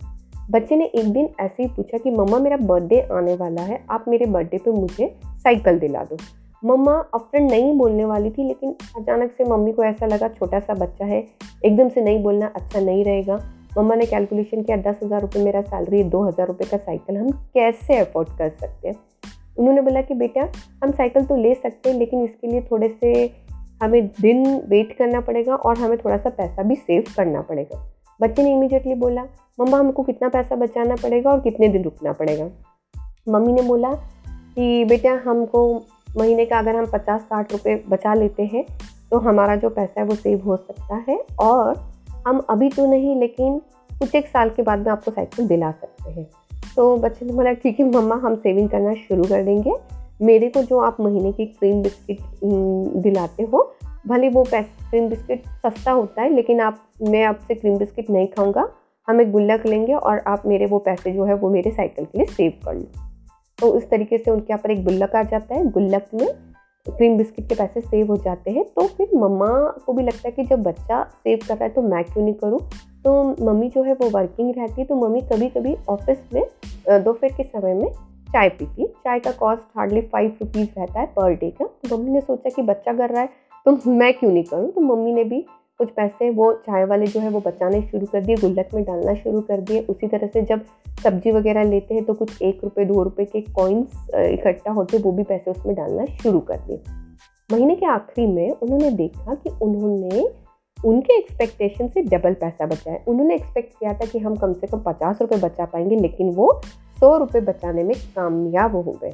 बच्चे 0.52 0.76
ने 0.76 0.86
एक 0.86 1.14
दिन 1.14 1.30
ऐसे 1.40 1.64
ही 1.64 1.70
पूछा 1.70 1.98
कि, 1.98 2.12
मम्मा, 2.12 2.40
मेरा 2.40 2.58
बर्थडे 2.58 3.02
आने 3.02 3.36
वाला 3.36 3.62
है, 3.62 3.86
आप 3.90 4.06
मेरे 4.08 4.26
बर्थडे 4.26 4.58
पे 4.58 4.72
मुझे 4.72 5.16
साइकिल 5.26 5.80
दिला 5.80 6.04
दो। 6.04 6.18
मम्मा 6.66 6.94
अपफ्रंट 7.14 7.52
नहीं 7.52 7.78
बोलने 7.78 8.06
वाली 8.06 8.30
थी, 8.30 8.48
लेकिन 8.48 8.76
अचानक 8.98 9.32
से 9.32 9.44
मम्मी 9.44 9.72
को 9.72 9.84
ऐसा 9.84 10.06
लगा, 10.06 10.28
छोटा 10.28 10.60
सा 10.60 10.74
बच्चा 10.74 11.06
है, 11.06 11.28
एकदम 11.66 11.90
से 11.90 12.02
नहीं 12.02 12.24
बोलना 12.24 12.52
अच्छा 12.56 12.80
नहीं 12.80 13.06
रहेगा। 13.06 13.40
मम्मा 13.78 13.96
ने 13.96 14.06
कैलकुलेशन 14.06 14.62
किया, 14.62 14.78
दस 14.78 15.00
हज़ार 15.04 15.22
रुपये 15.22 15.44
मेरा 15.44 15.62
सैलरी 15.62 16.04
दो 16.04 16.24
हज़ार 16.24 16.48
रुपये 16.48 16.68
का 16.68 16.78
साइकिल 16.78 17.18
हम 17.18 17.32
कैसे 17.32 17.98
अफोर्ड 17.98 18.30
कर 18.30 18.50
सकते 18.50 18.88
हैं? 18.88 18.96
उन्होंने 19.58 19.82
बोला 19.82 20.02
कि 20.02 20.14
बेटा, 20.14 20.42
हम 20.84 20.92
साइकिल 20.92 21.26
तो 21.26 21.36
ले 21.36 21.54
सकते 21.54 21.90
हैं, 21.90 21.98
लेकिन 21.98 22.24
इसके 22.24 22.48
लिए 22.48 22.62
थोड़े 22.62 22.98
से 23.02 23.32
हमें 23.84 24.08
दिन 24.08 24.62
वेट 24.68 24.98
करना 24.98 25.22
पड़ेगा 25.22 25.56
और 25.56 25.78
हमें 25.78 25.98
थोड़ा 25.98 26.18
सा 26.18 26.30
पैसा 26.30 26.64
भी 26.64 26.76
सेव 26.76 27.04
करना 27.18 27.42
पड़ेगा। 27.42 27.92
बच्चे 28.22 28.44
ने 28.44 28.54
इमीडिएटली 28.54 28.96
बोला, 28.96 29.24
मम्मा, 29.60 29.78
हमको 29.78 30.04
कितना 30.04 30.30
पैसा 30.30 30.56
बचाना 30.56 30.96
पड़ेगा 30.96 31.32
और 31.32 31.40
कितने 31.40 31.68
दिन 31.68 31.84
रुकना 31.84 32.12
पड़ेगा? 32.12 32.50
मम्मी 33.30 33.54
ने 33.54 33.62
बोला 33.62 33.94
कि, 34.56 34.86
बेटा, 34.86 35.22
हमको 35.26 35.86
महीने 36.18 36.46
का 36.46 36.60
अगर 36.60 36.76
हम 36.76 36.86
पचास 36.86 37.22
साठ 37.22 37.52
रुपये 37.52 37.84
बचा 37.90 38.14
लेते 38.14 38.44
हैं 38.44 38.66
तो 39.12 39.18
हमारा 39.18 39.56
जो 39.56 39.70
पैसा 39.70 40.02
है 40.02 40.08
वो 40.08 40.16
सेव 40.16 40.42
हो 40.42 40.56
सकता 40.58 41.04
है 41.10 41.20
और 41.40 41.91
हम 42.28 42.40
अभी 42.50 42.70
तो 42.70 42.86
नहीं, 42.86 43.20
लेकिन 43.20 43.58
कुछ 44.00 44.16
एक 44.16 44.28
साल 44.28 44.50
के 44.50 44.62
बाद 44.62 44.80
में 44.80 44.92
आपको 44.92 45.12
साइकिल 45.12 45.48
दिला 45.48 45.72
सकते 45.72 46.12
हैं। 46.12 46.28
तो 46.76 46.96
बच्चे 46.98 47.26
ने 47.26 47.34
बोला, 47.34 47.54
ठीक 47.54 47.80
है 47.80 47.90
मम्मा, 47.92 48.16
हम 48.16 48.36
सेविंग 48.36 48.70
करना 48.70 48.94
शुरू 48.94 49.24
कर 49.24 49.44
देंगे। 49.44 49.74
मेरे 50.22 50.50
को 50.50 50.62
जो 50.64 50.80
आप 50.80 50.98
महीने 51.00 51.32
की 51.32 51.46
क्रीम 51.46 51.82
बिस्किट 51.84 52.20
दिलाते 53.04 53.44
हो, 53.44 53.72
भले 54.08 54.30
वो 54.30 54.44
क्रीम 54.52 55.10
बिस्किट 55.10 55.44
सस्ता 55.66 55.92
होता 55.92 56.22
है, 56.22 56.34
लेकिन 56.36 56.62
आप, 56.62 56.78
मैं 57.02 57.24
आपसे 57.24 57.56
क्रीम 57.56 57.78
बिस्किट 57.78 58.10
नहीं 58.10 58.28
खाऊँगा। 58.28 58.68
हम 59.08 59.22
एक 59.22 59.32
गुल्लक 59.32 59.66
लेंगे 59.66 59.94
और 59.94 60.20
आप 60.28 60.44
मेरे 60.46 60.66
वो 60.66 60.80
पैसे 60.80 61.12
जो 61.12 61.26
है, 61.26 61.34
वो 61.34 61.50
मेरे 61.50 61.72
साइकिल 61.72 62.06
के 62.06 62.18
लिए 62.18 62.28
सेव 62.28 62.54
कर 62.66 62.74
लो। 62.74 62.86
तो 63.60 63.76
इस 63.78 63.90
तरीके 63.90 64.18
से 64.18 64.32
उनके 64.32 64.54
यहाँ 64.54 64.62
पर 64.64 64.72
एक 64.72 64.84
गुल्लक 64.84 65.16
आ 65.16 65.24
जाता 65.24 65.56
है। 65.56 65.70
गुल्लक 65.70 66.06
में 66.14 66.28
क्रीम 66.88 67.18
बिस्किट 67.18 67.48
के 67.50 67.56
पैसे 67.56 67.82
सेव 67.82 68.08
हो 68.08 68.18
जाते 68.18 68.52
हैं। 68.52 68.64
तो 68.66 68.88
फिर 68.88 69.10
मम्मा 69.16 69.48
को 69.86 69.94
भी 69.94 70.04
लगता 70.04 70.28
है 70.28 70.32
कि 70.32 70.44
जब 70.46 70.64
बच्चा 70.64 71.04
सेव 71.04 71.40
कर 71.48 71.54
रहा 71.54 71.64
है 71.64 71.70
तो 71.70 71.82
मैं 71.82 72.04
क्यों 72.04 72.24
नहीं 72.24 72.34
करूँ? 72.36 72.60
तो 73.04 73.24
मम्मी 73.46 73.70
जो 73.70 73.84
है 73.84 73.94
वो 73.94 74.10
वर्किंग 74.10 74.54
रहती 74.58 74.82
है 74.82 74.86
तो 74.88 74.96
मम्मी 74.98 75.22
कभी 75.32 75.50
कभी 75.50 75.76
ऑफ़िस 75.90 76.18
में 76.34 76.44
दोपहर 77.04 77.32
के 77.34 77.44
समय 77.44 77.74
में 77.74 77.92
चाय 78.28 78.50
पीती 78.50 78.86
चाय 78.86 79.20
का 79.20 79.32
कॉस्ट 79.32 79.62
हार्डली 79.78 80.02
फाइव 80.02 80.36
रुपीज़ 80.42 80.68
रहता 80.78 81.00
है 81.00 81.06
पर 81.16 81.34
डे 81.34 81.50
का। 81.52 81.66
तो 81.66 81.98
मम्मी 81.98 82.12
ने 82.12 82.22
सोचा 82.22 82.50
कि 82.50 82.62
बच्चा 82.62 82.94
कर 82.94 83.10
रहा 83.10 83.22
है 83.22 83.30
तो 83.66 83.92
मैं 83.92 84.14
क्यों 84.14 84.32
नहीं 84.32 84.44
करूँ? 84.44 84.72
तो 84.72 84.82
मम्मी 84.82 85.14
ने 85.14 85.24
भी 85.24 85.46
कुछ 85.82 85.90
पैसे 85.92 86.30
वो 86.32 86.52
चाय 86.66 86.84
वाले 86.86 87.06
जो 87.08 87.20
है 87.20 87.30
वो 87.30 87.40
बचाने 87.40 87.82
शुरू 87.82 88.06
कर 88.06 88.22
दिए, 88.22 88.36
गुल्लक 88.38 88.70
में 88.74 88.84
डालना 88.84 89.14
शुरू 89.16 89.40
कर 89.42 89.62
दिए। 89.62 89.80
उसी 89.90 90.08
तरह 90.08 90.28
से 90.28 90.42
जब 90.42 90.66
सब्ज़ी 91.04 91.32
वगैरह 91.32 91.64
लेते 91.64 91.94
हैं 91.94 92.04
तो 92.06 92.14
कुछ 92.14 92.42
एक 92.42 92.60
रुपये 92.64 92.86
दो 92.86 93.04
रुपये 93.04 93.26
के 93.26 93.42
कॉइन्स 93.54 94.10
इकट्ठा 94.16 94.72
होते 94.72 94.98
वो 94.98 95.12
भी 95.12 95.24
पैसे 95.24 95.52
उसमें 95.52 95.76
डालना 95.76 96.06
शुरू 96.14 96.40
कर 96.42 96.60
दिए। 96.60 96.80
महीने 97.50 97.76
के 97.76 97.86
आखिरी 97.86 98.28
में 98.28 98.50
उन्होंने 98.52 98.92
देखा 98.94 99.34
कि 99.36 99.50
उन्होंने 99.62 100.30
उनके 100.80 101.18
एक्सपेक्टेशन 101.18 101.88
से 101.88 102.02
डबल 102.04 102.34
पैसा 102.36 102.66
बचाया। 102.66 103.00
उन्होंने 103.08 103.36
एक्सपेक्ट 103.36 103.74
किया 103.74 103.94
था 103.94 104.06
कि 104.06 104.20
हम 104.20 104.36
कम 104.36 104.54
से 104.54 104.68
कम 104.68 104.84
पचास 104.86 105.22
रुपये 105.22 105.40
बचा 105.40 105.66
पाएँगे, 105.66 105.96
लेकिन 105.98 106.30
वो 106.32 106.62
सौ 107.00 107.18
रुपये 107.18 107.42
बचाने 107.42 107.84
में 107.84 107.96
कामयाब 108.16 108.76
हो 108.76 108.92
गए। 108.94 109.12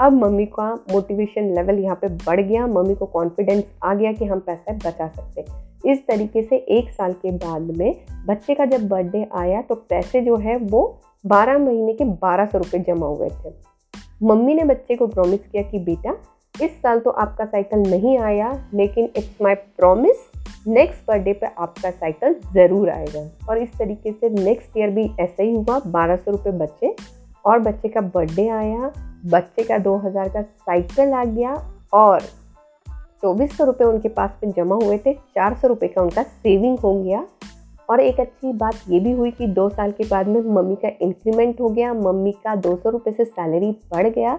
अब 0.00 0.12
मम्मी 0.14 0.46
का 0.48 0.72
मोटिवेशन 0.92 1.54
लेवल 1.54 1.78
यहाँ 1.80 1.98
पे 2.02 2.08
बढ़ 2.26 2.40
गया। 2.40 2.66
मम्मी 2.68 2.94
को 2.94 3.06
कॉन्फिडेंस 3.08 3.64
आ 3.84 3.94
गया 3.94 4.12
कि 4.12 4.24
हम 4.24 4.40
पैसा 4.40 4.72
बचा 4.74 5.08
सकते 5.08 5.40
इस 5.86 6.06
तरीके 6.06 6.42
से 6.42 6.56
एक 6.56 6.90
साल 6.90 7.12
के 7.12 7.30
बाद 7.30 7.62
में 7.78 7.94
बच्चे 8.26 8.54
का 8.54 8.64
जब 8.64 8.88
बर्थडे 8.88 9.26
आया 9.34 9.62
तो 9.62 9.74
पैसे 9.74 10.20
जो 10.20 10.36
है 10.36 10.56
वो 10.56 10.82
बारह 11.24 11.58
महीने 11.58 11.92
के 11.92 12.04
बारह 12.04 12.46
सौ 12.46 12.58
रुपये 12.58 12.80
जमा 12.80 13.06
हुए 13.06 13.28
थे। 13.28 13.50
मम्मी 14.22 14.54
ने 14.54 14.64
बच्चे 14.64 14.96
को 14.96 15.06
प्रॉमिस 15.06 15.40
किया 15.40 15.62
कि, 15.62 15.78
बेटा, 15.78 16.14
इस 16.62 16.70
साल 16.82 17.00
तो 17.00 17.10
आपका 17.10 17.44
साइकिल 17.44 17.78
नहीं 17.78 18.18
आया, 18.18 18.50
लेकिन 18.74 19.08
it's 19.16 19.42
my 19.42 19.54
promise 19.54 20.30
next 20.68 21.06
birthday 21.08 21.32
पे 21.32 21.46
आपका 21.46 21.90
साइकिल 21.90 22.34
ज़रूर 22.54 22.90
आएगा। 22.90 23.30
और 23.48 23.58
इस 23.58 23.68
तरीके 23.78 24.12
से 24.12 24.30
नेक्स्ट 24.30 24.78
ईयर 24.78 24.90
भी 24.90 25.10
ऐसे 25.20 25.42
ही 25.42 25.54
हुआ, 25.54 25.80
बारह 25.86 26.16
सौ 26.16 26.30
रुपये 26.30 26.52
बच्चे, 26.52 26.94
और 27.44 27.58
बच्चे 27.58 27.88
का 27.88 28.00
बर्थडे 28.00 28.48
आया, 28.48 28.92
बच्चे 29.26 29.62
का 29.62 29.78
दो 29.78 29.96
हज़ार 29.96 30.28
का 30.28 30.42
साइकिल 30.42 31.12
आ 31.12 31.24
गया, 31.24 31.52
और 31.92 32.22
चौबीस 33.26 33.56
सौ 33.56 33.64
रुपये 33.64 33.86
उनके 33.86 34.08
पास 34.08 34.30
में 34.44 34.52
जमा 34.52 34.74
हुए 34.74 34.98
थे, 34.98 35.12
चार 35.12 35.54
सौ 35.54 35.68
रुपये 35.68 35.88
का 35.88 36.02
उनका 36.02 36.22
सेविंग 36.22 36.78
हो 36.78 36.92
गया। 36.94 37.26
और 37.90 38.00
एक 38.00 38.20
अच्छी 38.20 38.52
बात 38.52 38.74
ये 38.88 39.00
भी 39.00 39.12
हुई 39.12 39.30
कि 39.30 39.46
दो 39.46 39.68
साल 39.68 39.90
के 39.90 40.04
बाद 40.04 40.28
में 40.28 40.40
मम्मी 40.40 40.74
का 40.74 40.88
इंक्रीमेंट 40.88 41.60
हो 41.60 41.68
गया, 41.68 41.92
मम्मी 41.94 42.32
का 42.32 42.54
दो 42.54 42.76
सौ 42.76 42.90
रुपये 42.90 43.14
से 43.14 43.24
सैलरी 43.24 43.70
बढ़ 43.70 44.08
गया। 44.08 44.38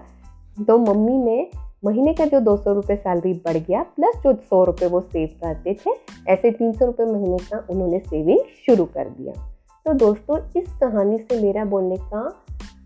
तो 0.66 0.78
मम्मी 0.78 1.18
ने 1.18 1.50
महीने 1.84 2.14
का 2.14 2.26
जो 2.26 2.40
दो 2.40 2.56
सौ 2.56 2.72
रुपये 2.72 2.96
सैलरी 2.96 3.32
बढ़ 3.34 3.56
गया 3.56 3.82
प्लस 3.82 4.16
जो 4.22 4.34
सौ 4.34 4.64
रुपये 4.64 4.88
वो 4.88 5.00
सेव 5.00 5.28
करते 5.44 5.74
थे, 5.74 5.90
ऐसे 6.28 6.50
तीन 6.50 6.72
सौ 6.72 6.86
रुपये 6.86 7.06
महीने 7.06 7.38
का 7.38 7.64
उन्होंने 7.70 7.98
सेविंग 7.98 8.40
शुरू 8.66 8.84
कर 8.84 9.08
दिया। 9.08 9.57
तो 9.86 9.92
दोस्तों, 9.94 10.38
इस 10.56 10.72
कहानी 10.72 11.18
से 11.18 11.40
मेरा 11.42 11.64
बोलने 11.64 11.96
का 11.96 12.22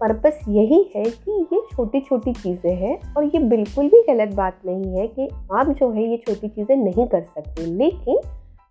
पर्पस 0.00 0.38
यही 0.49 0.82
है 0.96 1.04
कि 1.04 1.32
ये 1.52 1.61
छोटी 1.72 2.00
छोटी 2.00 2.32
चीज़ें 2.32 2.75
हैं 2.76 3.14
और 3.14 3.25
ये 3.25 3.38
बिल्कुल 3.38 3.88
भी 3.88 4.02
गलत 4.08 4.34
बात 4.34 4.61
नहीं 4.66 4.99
है 4.99 5.06
कि 5.08 5.28
आप 5.52 5.68
जो 5.70 5.90
है 5.90 6.08
ये 6.11 6.16
छोटी 6.18 6.49
चीज़ें 6.49 6.76
नहीं 6.76 7.06
कर 7.06 7.22
सकते। 7.25 7.66
लेकिन 7.66 8.20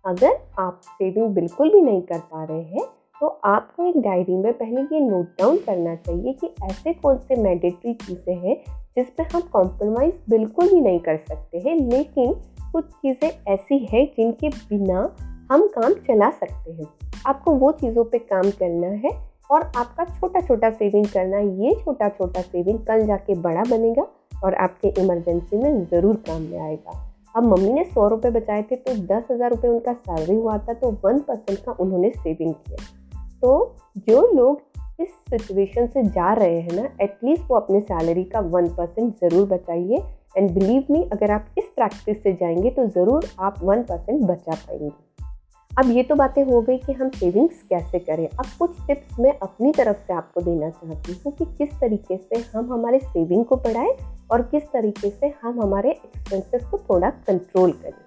अगर 0.04 0.38
आप 0.58 0.80
सेविंग 0.84 1.28
बिल्कुल 1.34 1.70
भी 1.70 1.80
नहीं 1.80 2.02
कर 2.02 2.18
पा 2.18 2.44
रहे 2.44 2.62
हैं 2.62 2.84
तो 3.20 3.26
आपको 3.44 3.86
एक 3.86 3.98
डायरी 3.98 4.36
में 4.36 4.52
पहले 4.52 4.80
ये 4.94 5.00
नोट 5.00 5.26
डाउन 5.38 5.56
करना 5.56 5.94
चाहिए 5.96 6.32
कि 6.32 6.54
ऐसे 6.64 6.92
कौन 6.92 7.18
से 7.18 7.36
मैंडेटरी 7.36 7.94
चीज़ें 7.94 8.34
हैं 8.38 8.56
जिस 8.96 9.10
पर 9.10 9.28
हम 9.34 9.40
कॉम्प्रोमाइज़ 9.52 10.14
बिल्कुल 10.30 10.68
भी 10.68 10.80
नहीं 10.80 11.00
कर 11.00 11.16
सकते 11.18 11.58
हैं। 11.58 11.76
लेकिन 11.90 12.34
कुछ 12.72 12.84
चीज़ें 12.84 13.30
ऐसी 13.48 13.78
हैं 13.92 14.04
जिनके 14.16 14.48
बिना 14.48 14.98
हम 15.52 15.66
काम 15.68 15.92
चला 16.06 16.30
सकते 16.30 16.72
हैं। 16.72 16.86
आपको 17.26 17.52
वो 17.54 17.70
चीज़ों 17.72 18.04
पे 18.04 18.18
काम 18.18 18.50
करना 18.58 18.86
है 19.04 19.10
और 19.50 19.62
आपका 19.76 20.04
छोटा 20.10 20.40
छोटा 20.40 20.70
सेविंग 20.70 21.06
करना 21.06 21.36
है 21.36 21.46
ये 21.62 21.74
छोटा 21.80 22.08
छोटा 22.08 22.40
सेविंग 22.40 22.78
कल 22.86 23.06
जाके 23.06 23.34
बड़ा 23.40 23.62
बनेगा 23.70 24.06
और 24.44 24.54
आपके 24.56 24.88
इमरजेंसी 25.00 25.56
में 25.56 25.84
ज़रूर 25.84 26.16
काम 26.26 26.42
में 26.42 26.58
आएगा। 26.60 26.98
अब 27.36 27.44
मम्मी 27.44 27.72
ने 27.72 27.84
सौ 27.84 28.06
रुपये 28.08 28.30
बचाए 28.30 28.62
थे 28.62 28.76
तो 28.76 28.94
दस 29.06 29.24
हज़ार 29.30 29.50
रुपये 29.50 29.70
उनका 29.70 29.92
सैलरी 29.92 30.34
हुआ 30.34 30.56
था 30.58 30.72
तो 30.72 30.90
वन 31.04 31.18
परसेंट 31.28 31.58
का 31.58 31.72
उन्होंने 31.72 32.10
सेविंग 32.10 32.54
किया। 32.54 32.84
तो 33.42 33.74
जो 34.08 34.26
लोग 34.34 34.60
इस 35.00 35.08
सिचुएशन 35.30 35.86
से 35.86 36.02
जा 36.08 36.32
रहे 36.34 36.60
हैं 36.60 36.74
ना 36.74 36.88
एटलीस्ट 37.02 37.50
वो 37.50 37.56
अपने 37.56 37.80
सैलरी 37.82 38.24
का 38.24 38.40
वन 38.50 38.68
परसेंट 38.74 39.14
ज़रूर 39.16 39.46
बचाइए। 39.48 40.02
एंड 40.36 40.50
बिलीव 40.50 40.84
मी 40.90 41.02
अगर 41.12 41.30
आप 41.30 41.46
इस 41.58 41.64
प्रैक्टिस 41.76 42.22
से 42.22 42.32
जाएँगे 42.32 42.70
तो 42.70 42.86
ज़रूर 42.90 43.26
आप 43.40 43.58
वन 43.62 43.82
परसेंट 43.82 44.22
बचा 44.22 44.52
पाएँगे। 44.52 45.11
अब 45.78 45.90
ये 45.90 46.02
तो 46.02 46.14
बातें 46.14 46.44
हो 46.44 46.60
गई 46.62 46.78
कि 46.78 46.92
हम 46.92 47.10
सेविंग्स 47.10 47.62
कैसे 47.62 47.98
करें। 47.98 48.28
अब 48.28 48.46
कुछ 48.58 48.70
टिप्स 48.86 49.20
मैं 49.20 49.38
अपनी 49.38 49.72
तरफ़ 49.72 49.96
से 49.96 50.12
आपको 50.12 50.40
देना 50.40 50.70
चाहती 50.70 51.12
हूँ 51.12 51.32
कि 51.32 51.44
किस 51.44 51.68
तरीके 51.80 52.16
से 52.16 52.58
हम 52.58 52.72
हमारे 52.72 52.98
सेविंग 52.98 53.44
को 53.44 53.56
बढ़ाएँ 53.56 53.94
और 54.30 54.42
किस 54.42 54.62
तरीके 54.62 55.10
से 55.10 55.34
हम 55.42 55.62
हमारे 55.62 55.90
एक्सपेंसेस 55.90 56.64
को 56.64 56.78
थोड़ा 56.78 57.10
कंट्रोल 57.10 57.72
करें। 57.72 58.02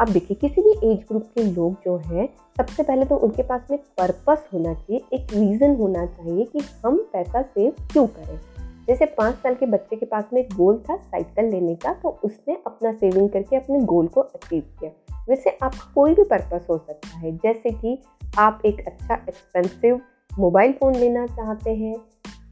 अब 0.00 0.08
देखिए, 0.08 0.36
किसी 0.36 0.62
भी 0.62 0.92
एज 0.92 0.98
ग्रुप 0.98 1.22
के 1.22 1.42
लोग 1.42 1.72
जो 1.74 1.96
हैं, 1.96 2.28
सबसे 2.56 2.82
पहले 2.82 3.04
तो 3.04 3.16
उनके 3.16 3.42
पास 3.42 3.66
में 3.70 3.78
पर्पस 3.78 4.48
होना 4.54 4.74
चाहिए, 4.74 5.02
एक 5.12 5.26
रीज़न 5.32 5.76
होना 5.76 6.06
चाहिए 6.06 6.44
कि 6.44 6.58
हम 6.86 6.96
पैसा 7.12 7.42
सेव 7.42 7.72
क्यों 7.92 8.06
करें। 8.06 8.40
जैसे 8.88 9.04
पाँच 9.04 9.34
साल 9.34 9.54
के 9.54 9.66
बच्चे 9.66 9.96
के 9.96 10.06
पास 10.06 10.24
में 10.32 10.40
एक 10.40 10.54
गोल 10.54 10.78
था 10.78 10.96
साइकिल 10.96 11.44
लेने 11.44 11.74
का 11.74 11.92
तो 11.92 12.20
उसने 12.24 12.58
अपना 12.66 12.92
सेविंग 12.92 13.30
करके 13.30 13.56
अपने 13.56 13.80
गोल 13.80 14.06
को 14.06 14.20
अचीव 14.20 14.62
किया। 14.80 14.90
वैसे 15.28 15.58
आपका 15.62 15.92
कोई 15.94 16.14
भी 16.14 16.24
पर्पस 16.24 16.66
हो 16.70 16.78
सकता 16.78 17.18
है, 17.18 17.36
जैसे 17.36 17.70
कि 17.70 18.02
आप 18.38 18.62
एक 18.64 18.86
अच्छा 18.86 19.14
एक्सपेंसिव 19.14 20.00
मोबाइल 20.38 20.72
फ़ोन 20.72 20.94
लेना 20.94 21.26
चाहते 21.26 21.74
हैं, 21.74 21.96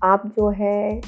आप 0.03 0.27
जो 0.27 0.49
है 0.49 1.01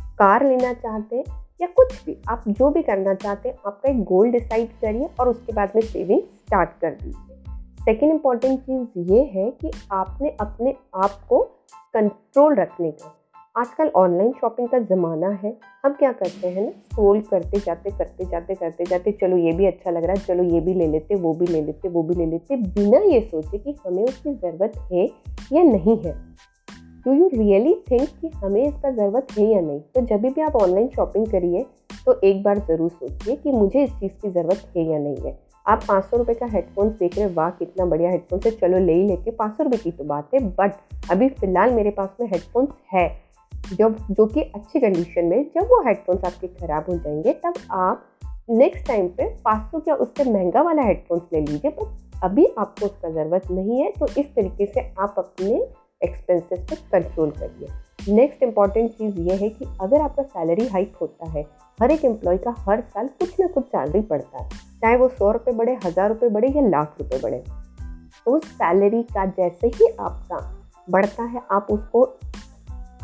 कार 0.00 0.46
लेना 0.46 0.72
चाहते 0.72 1.16
हैं, 1.16 1.24
या 1.60 1.66
कुछ 1.66 2.04
भी, 2.04 2.16
आप 2.28 2.44
जो 2.48 2.70
भी 2.70 2.82
करना 2.82 3.14
चाहते 3.14 3.48
हैं, 3.48 3.56
आपका 3.66 3.90
एक 3.90 4.04
गोल 4.04 4.30
डिसाइड 4.30 4.68
करिए 4.68 5.08
और 5.20 5.28
उसके 5.28 5.52
बाद 5.52 5.72
में 5.74 5.82
सेविंग 5.82 6.20
स्टार्ट 6.20 6.70
कर 6.80 6.90
दीजिए। 6.90 7.36
सेकेंड 7.84 8.12
इंपॉर्टेंट 8.12 8.60
चीज़ 8.60 9.12
ये 9.12 9.24
है 9.24 9.50
कि 9.50 9.70
आपने 9.92 10.36
अपने 10.40 10.74
आप 10.94 11.10
को 11.28 11.42
कंट्रोल 11.94 12.54
रखने 12.54 12.90
का 12.90 13.15
आजकल 13.56 13.90
ऑनलाइन 13.96 14.32
शॉपिंग 14.32 14.68
का 14.68 14.78
ज़माना 14.78 15.28
है। 15.42 15.54
हम 15.84 15.92
क्या 15.92 16.10
करते 16.12 16.48
हैं 16.48 16.64
ना? 16.64 16.70
स्क्रोल 16.70 17.20
करते 17.20 17.58
जाते 17.58 17.90
करते 17.90 18.24
जाते 18.24 18.54
करते 18.54 18.84
जाते, 18.84 19.12
चलो 19.12 19.36
ये 19.36 19.52
भी 19.52 19.66
अच्छा 19.66 19.90
लग 19.90 20.04
रहा 20.04 20.12
है, 20.12 20.24
चलो 20.26 20.42
ये 20.44 20.60
भी 20.60 20.74
ले 20.74 20.86
लेते, 20.86 21.14
वो 21.14 21.32
भी 21.34 21.46
ले 21.46 21.62
लेते, 21.62 21.88
वो 21.88 22.02
भी 22.02 22.14
ले 22.14 22.26
लेते, 22.26 22.56
बिना 22.56 22.98
ये 23.04 23.20
सोचे 23.20 23.58
कि 23.58 23.74
हमें 23.86 24.02
उसकी 24.04 24.34
ज़रूरत 24.34 24.72
है 24.92 25.04
या 25.52 25.62
नहीं 25.62 25.96
है। 25.98 26.12
डू 27.06 27.12
यू 27.12 27.28
रियली 27.34 27.74
थिंक 27.90 28.08
कि 28.20 28.30
हमें 28.36 28.62
इसका 28.62 28.90
ज़रूरत 28.90 29.26
है 29.38 29.46
या 29.46 29.60
नहीं? 29.60 29.80
तो 29.80 30.00
जब 30.06 30.22
भी 30.22 30.40
आप 30.42 30.56
ऑनलाइन 30.56 30.88
शॉपिंग 30.88 31.26
करिए 31.26 31.64
तो 32.06 32.20
एक 32.24 32.42
बार 32.42 32.58
ज़रूर 32.60 32.90
सोचिए 32.90 33.36
कि 33.36 33.52
मुझे 33.52 33.82
इस 33.84 33.90
चीज़ 33.90 34.12
की 34.12 34.30
ज़रूरत 34.30 34.72
है 34.76 34.84
या 34.84 34.98
नहीं 34.98 35.26
है। 35.26 35.38
आप 35.66 35.82
पाँच 35.88 36.04
सौ 36.04 36.16
रुपये 36.16 36.34
का 36.34 36.46
हेडफोन्स 36.46 36.92
देख 36.92 37.16
रहे 37.18 37.26
वाह, 37.26 37.50
कितना 37.50 37.84
बढ़िया 37.84 38.10
हेडफोन्स 38.10 38.46
है, 38.46 38.52
चलो 38.52 38.78
ले 38.78 38.92
ही 38.92 39.06
लेते, 39.08 39.30
पाँच 39.30 39.56
सौ 39.56 39.64
रुपये 39.64 39.78
की 39.78 39.90
तो 39.90 40.04
बात 40.04 40.34
है 40.34 40.40
बट 40.50 40.72
अभी 41.10 41.28
फ़िलहाल 41.30 41.70
मेरे 41.74 41.90
पास 41.90 42.16
में 42.20 42.26
हेडफोन्स 42.26 42.70
है। 42.92 43.08
जब, 43.72 43.96
जो 44.10 44.26
कि 44.26 44.42
अच्छी 44.42 44.80
कंडीशन 44.80 45.24
में 45.24 45.42
जब 45.54 45.68
वो 45.70 45.82
हेडफोन्स 45.86 46.24
आपके 46.24 46.46
ख़राब 46.48 46.90
हो 46.90 46.96
जाएँगे, 46.96 47.32
तब 47.34 47.54
आप 47.72 48.04
नेक्स्ट 48.50 48.86
टाइम 48.86 49.08
पे 49.08 49.24
पाँच 49.44 49.70
सौ 49.70 49.78
क्या 49.80 49.94
उससे 49.94 50.24
महँगा 50.24 50.62
वाला 50.62 50.82
हेडफोन्स 50.82 51.22
ले 51.32 51.40
लीजिए 51.40 51.70
बट 51.70 52.22
अभी 52.24 52.46
आपको 52.58 52.86
उसका 52.86 53.10
ज़रूरत 53.10 53.50
नहीं 53.50 53.80
है 53.80 53.90
तो 53.90 54.06
इस 54.10 54.26
तरीके 54.26 54.66
से 54.66 54.80
आप 55.00 55.14
अपने 55.18 55.54
एक्सपेंसेस 56.02 56.58
पे 56.70 56.76
कंट्रोल 56.92 57.30
करिए। 57.32 58.14
नेक्स्ट 58.14 58.42
इंपॉर्टेंट 58.42 58.90
चीज़ 58.90 59.20
ये 59.20 59.36
है 59.36 59.48
कि 59.48 59.64
अगर 59.82 60.00
आपका 60.00 60.22
सैलरी 60.22 60.66
हाइक 60.68 60.96
होता 61.00 61.28
है, 61.30 61.44
हर 61.78 61.90
एक 61.90 62.04
एम्प्लॉय 62.04 62.38
का 62.38 62.54
हर 62.58 62.80
साल 62.82 63.08
कुछ 63.20 63.40
ना 63.40 63.46
कुछ 63.46 63.64
सैलरी 63.66 64.00
बढ़ता 64.00 64.38
है, 64.38 64.48
चाहे 64.48 64.96
वो 64.96 65.08
सौ 65.08 65.30
रुपये 65.32 65.54
बढ़े, 65.54 65.78
हज़ार 65.84 66.08
रुपये 66.08 66.28
बढ़े 66.28 66.48
या 66.50 66.68
लाख 66.68 66.94
रुपये 67.00 67.20
बढ़े 67.20 67.42
तो 68.26 68.38
सैलरी 68.40 69.02
का 69.04 69.24
जैसे 69.26 69.66
ही 69.68 69.88
आपका 69.90 70.38
बढ़ता 70.88 71.22
है, 71.22 71.42
आप 71.50 71.66
उसको 71.70 72.04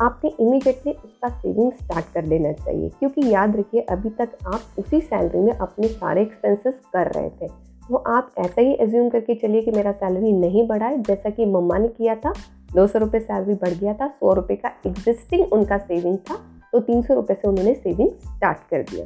आपने 0.03 0.31
इमीडिएटली 0.39 0.91
उसका 0.93 1.29
सेविंग 1.31 1.71
स्टार्ट 1.73 2.05
कर 2.13 2.27
देना 2.27 2.51
चाहिए। 2.53 2.89
क्योंकि 2.89 3.27
याद 3.29 3.55
रखिए, 3.55 3.81
अभी 3.81 4.09
तक 4.11 4.37
आप 4.45 4.79
उसी 4.79 5.01
सैलरी 5.01 5.39
में 5.39 5.53
अपने 5.53 5.87
सारे 5.89 6.21
एक्सपेंसेस 6.21 6.73
कर 6.93 7.11
रहे 7.11 7.29
थे। 7.31 7.47
तो 7.89 7.95
आप 7.95 8.31
ऐसा 8.39 8.61
ही 8.61 8.73
एज्यूम 8.75 9.09
करके 9.09 9.35
चलिए 9.35 9.61
कि 9.61 9.71
मेरा 9.71 9.91
सैलरी 9.93 10.31
नहीं 10.33 10.67
बढ़ा 10.67 10.85
है, 10.85 11.01
जैसा 11.01 11.29
कि 11.29 11.45
मम्मा 11.47 11.77
ने 11.77 11.87
किया 11.89 12.15
था। 12.15 12.33
दो 12.73 12.85
सौ 12.87 12.99
रुपये 12.99 13.19
सैलरी 13.21 13.53
बढ़ 13.55 13.73
गया 13.73 13.93
था, 13.93 14.07
सौ 14.09 14.33
रुपये 14.33 14.55
का 14.57 14.71
एग्जिस्टिंग 14.87 15.53
उनका 15.53 15.77
सेविंग 15.79 16.17
था 16.19 16.37
तो 16.73 16.79
तीन 16.81 17.01
सौ 17.01 17.13
रुपये 17.13 17.35
से 17.35 17.47
उन्होंने 17.47 17.73
सेविंग 17.73 18.09
स्टार्ट 18.09 18.69
कर 18.69 18.81
दिया। 18.83 19.05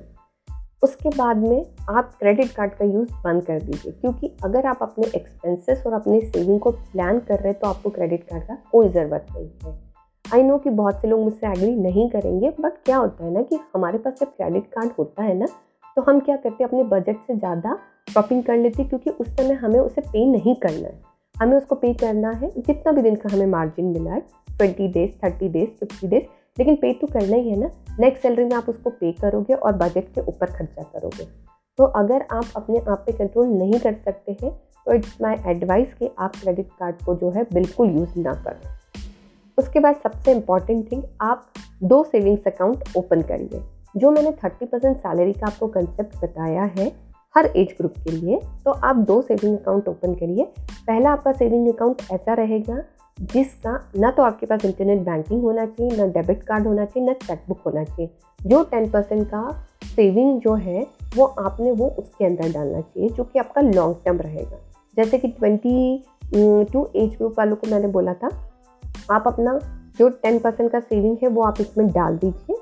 उसके 0.84 1.10
बाद 1.10 1.38
में 1.38 1.66
आप 1.90 2.14
क्रेडिट 2.20 2.52
कार्ड 2.52 2.74
का 2.74 2.86
यूज़ 2.86 3.14
बंद 3.24 3.44
कर 3.46 3.60
दीजिए, 3.62 3.92
क्योंकि 3.92 4.32
अगर 4.44 4.66
आप 4.66 4.80
अपने 4.82 5.08
एक्सपेंसेस 5.16 5.84
और 5.88 5.94
अपने 5.94 6.20
सेविंग 6.22 6.60
को 6.60 6.72
प्लान 6.72 7.20
कर 7.20 7.36
रहे 7.36 7.48
हैं 7.48 7.60
तो 7.60 7.68
आपको 7.68 7.90
क्रेडिट 7.90 8.24
कार्ड 8.24 8.44
का 8.44 8.58
कोई 8.72 8.90
ज़रूरत 8.90 9.26
नहीं 9.32 9.50
है। 9.64 9.87
आई 10.34 10.44
नो 10.44 10.58
कि 10.58 10.70
बहुत 10.70 11.02
से 11.02 11.08
लोग 11.08 11.20
मुझसे 11.20 11.48
एग्री 11.48 11.76
नहीं 11.76 12.10
करेंगे 12.10 12.50
बट 12.60 12.74
क्या 12.86 12.98
होता 12.98 13.26
है 13.26 13.32
ना 13.34 13.42
कि 13.42 13.60
हमारे 13.76 13.98
पास 13.98 14.20
जब 14.20 14.28
क्रेडिट 14.28 14.66
कार्ड 14.68 14.92
होता 14.98 15.24
है 15.24 15.34
ना 15.34 15.46
तो 15.98 16.02
हम 16.02 16.20
क्या 16.20 16.36
करते 16.36 16.64
हैं, 16.64 16.68
अपने 16.70 16.84
बजट 16.86 17.18
से 17.28 17.36
ज़्यादा 17.36 17.78
शॉपिंग 18.10 18.44
कर 18.44 18.58
लेते 18.58 18.82
हैं, 18.82 18.90
क्योंकि 18.90 19.10
उस 19.12 19.28
समय 19.30 19.54
हमें 19.56 19.80
उसे 19.80 20.02
पे 20.04 20.26
नहीं 20.26 20.56
करना 20.56 20.88
है। 20.88 21.00
हमें 21.36 21.56
उसको 21.58 21.76
पे 21.76 21.94
करना 21.94 22.32
है, 22.32 22.50
जितना 22.58 22.92
भी 22.92 23.02
दिन 23.02 23.16
का 23.16 23.30
हमें 23.34 23.46
मार्जिन 23.48 23.86
मिला 23.88 24.12
है 24.12 24.20
twenty 24.50 24.88
days 24.90 25.12
thirty 25.24 25.50
days 25.50 25.70
fifty 25.80 26.08
days 26.08 26.24
लेकिन 26.58 26.76
पे 26.76 26.94
तो 26.94 27.08
करना 27.08 27.36
ही 27.36 27.50
है 27.50 27.60
ना। 27.60 27.70
नेक्स्ट 28.00 28.24
सैलरी 28.24 28.46
में 28.46 28.56
आप 28.56 28.70
उसको 28.70 28.90
पे 28.92 29.12
करोगे 29.14 29.54
और 29.54 29.74
बजट 29.76 30.14
के 30.16 30.22
ऊपर 30.24 30.52
खर्चा 30.52 30.84
करोगे। 30.84 31.26
तो 31.80 31.84
अगर 31.96 32.26
आप 32.32 32.46
अपने 32.56 32.80
आप 32.82 33.04
पे 33.06 33.12
कंट्रोल 33.14 33.48
नहीं 33.50 33.80
कर 33.80 33.94
सकते 33.96 34.38
हैं 34.44 34.52
तो 34.86 34.94
इट्स 34.94 35.18
माई 35.22 35.36
एडवाइस 35.48 35.94
कि 35.94 36.10
आप 36.20 36.36
क्रेडिट 36.36 36.68
कार्ड 36.80 37.04
को 37.06 37.16
जो 37.16 37.30
है 37.32 37.44
बिल्कुल 37.54 37.90
यूज़ 37.90 38.20
ना 38.20 38.34
करें। 38.44 38.76
उसके 39.58 39.80
बाद 39.80 39.96
सबसे 40.04 40.32
इंपॉर्टेंट 40.32 40.92
थिंग 40.92 41.04
आप 41.22 41.46
दो 41.84 42.04
सेविंग्स 42.04 42.48
अकाउंट 42.48 42.84
ओपन 42.98 43.22
करिए। 43.22 43.62
जो 43.96 44.12
मैंने 44.12 44.32
थर्टी 44.44 44.66
परसेंट 44.66 44.98
सैलरी 44.98 45.34
का 45.34 45.48
आपको 45.48 45.68
कंसेप्ट 45.68 46.24
बताया 46.24 46.64
है 46.78 46.92
हर 47.36 47.46
एज 47.48 47.74
ग्रुप 47.78 47.94
के 48.04 48.12
लिए 48.12 48.40
तो 48.66 48.72
आप 48.72 48.96
दो 49.08 49.22
सेविंग 49.22 49.58
अकाउंट 49.58 49.88
ओपन 49.88 50.14
करिए। 50.16 50.44
पहला 50.88 51.12
आपका 51.12 51.32
सेविंग 51.34 51.68
अकाउंट 51.68 52.02
ऐसा 52.12 52.34
रहेगा 52.34 52.84
जिसका 53.18 53.72
ना 53.96 54.12
तो 54.12 54.24
आपके 54.24 54.46
पास 54.46 54.66
इंटरनेट 54.66 55.00
बैंकिंग 55.00 55.42
होना 55.44 55.66
चाहिए, 55.66 55.96
ना 55.98 56.06
डेबिट 56.08 56.44
कार्ड 56.44 56.68
होना 56.68 56.86
चाहिए, 56.86 57.08
ना 57.08 57.14
चेकबुक 57.16 57.62
होना 57.66 57.84
चाहिए। 57.84 58.10
जो 58.40 58.64
टेन 58.64 58.90
परसेंट 58.92 59.28
का 59.28 59.66
सेविंग 59.86 60.40
जो 60.42 60.54
है, 60.56 60.86
वो 61.16 61.26
आपने 61.26 61.72
वो 61.72 61.88
उसके 61.90 62.26
अंदर 62.26 62.52
डालना 62.52 62.82
चाहिए, 62.82 63.10
जो 63.10 63.24
कि 63.24 63.40
आपका 63.40 63.62
लॉन्ग 63.62 63.96
टर्म 64.06 64.18
रहेगा। 64.20 64.58
जैसे 64.98 65.18
कि 65.18 65.28
ट्वेंटी 65.30 66.04
टू 66.34 66.88
एज 66.96 67.16
ग्रुप 67.18 67.36
वालों 67.38 67.56
को 67.56 67.72
मैंने 67.72 67.88
बोला 67.88 68.14
था 68.14 68.30
आप 69.12 69.28
अपना 69.28 69.60
जो 70.00 70.08
टेन 70.10 70.40
परसेंट 70.40 70.72
का 70.72 70.80
सेविंग 70.80 71.18
है, 71.24 71.30
वो 71.30 71.44
आप 71.44 71.62
इसमें 71.62 71.88
डाल 71.92 72.18
दीजिए, 72.18 72.56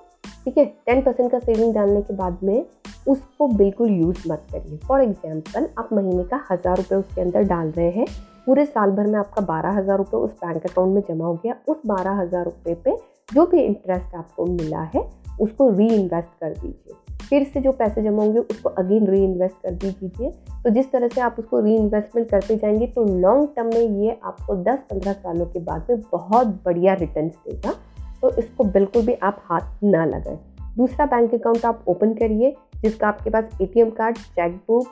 ठीक 0.46 0.58
है? 0.58 0.66
टेन 0.66 1.02
परसेंट 1.02 1.32
का 1.32 1.40
सेविंग 1.40 1.74
डालने 1.74 2.02
के 2.02 2.14
बाद 2.16 2.40
में 2.44 2.66
उसको 3.08 3.48
बिल्कुल 3.48 3.90
यूज़ 3.92 4.28
मत 4.28 4.46
करिए। 4.52 4.78
फॉर 4.88 5.02
एग्ज़ाम्पल 5.02 5.68
आप 5.80 5.90
महीने 5.94 6.24
का 6.24 6.42
हज़ार 6.52 6.78
रुपये 6.78 6.98
उसके 6.98 7.22
अंदर 7.22 7.44
डाल 7.46 7.68
रहे 7.68 7.90
हैं, 7.90 8.06
पूरे 8.46 8.66
साल 8.66 8.92
भर 8.92 9.08
में 9.08 9.20
आपका 9.20 9.42
बारह 9.44 9.78
हज़ार 9.78 9.98
रुपये 9.98 10.20
उस 10.20 10.32
बैंक 10.36 10.66
अकाउंट 10.66 10.96
में 10.96 11.02
जमा 11.10 11.26
हो 11.26 11.34
गया, 11.36 11.56
उस 11.68 11.82
बारह 11.88 12.22
हज़ार 12.22 12.44
रुपये 12.46 12.76
पे 12.76 12.96
जो 13.30 13.46
भी 13.46 13.60
इंटरेस्ट 13.60 14.16
आपको 14.16 14.46
मिला 14.46 14.82
है, 14.94 15.08
उसको 15.42 15.70
री 15.70 15.88
इन्वेस्ट 15.88 16.40
कर 16.42 16.54
दीजिए। 16.54 16.96
फिर 17.30 17.44
से 17.44 17.62
जो 17.62 17.72
पैसे 17.72 18.02
जमा 18.02 18.24
होंगे, 18.24 18.40
उसको 18.40 18.70
अगेन 18.70 19.08
री 19.08 19.24
इन्वेस्ट 19.24 19.56
कर 19.56 19.72
दीजिए। 19.72 20.30
तो 20.64 20.70
जिस 20.70 20.92
तरह 20.92 21.08
से 21.08 21.22
आप 21.22 21.36
उसको 21.40 21.60
री 21.60 21.76
इन्वेस्टमेंट 21.76 22.30
करते 22.30 22.56
जाएँगे 22.56 22.88
तो 22.88 23.04
लॉन्ग 23.20 23.50
टर्म 23.56 23.68
में 23.68 24.04
ये 24.04 24.20
आपको 24.24 24.56
10-15 24.56 25.14
सालों 25.14 25.46
के 25.46 25.60
बाद 25.60 25.88
में 25.90 26.02
बहुत 26.12 26.48
बढ़िया 26.66 26.94
रिटर्न 26.94 27.28
देगा। 27.28 27.74
तो 28.22 28.30
इसको 28.30 28.64
बिल्कुल 28.64 29.06
भी 29.06 29.14
आप 29.14 29.42
हाथ 29.46 29.84
ना 29.84 30.06
लगाएँ। 30.06 30.40
दूसरा 30.78 31.06
बैंक 31.06 31.34
अकाउंट 31.34 31.66
आप 31.66 31.84
ओपन 31.88 32.14
करिए, 32.14 32.56
जिसका 32.82 33.08
आपके 33.08 33.30
पास 33.30 33.58
एटीएम 33.62 33.90
कार्ड 33.90 34.18
चेकबुक 34.18 34.88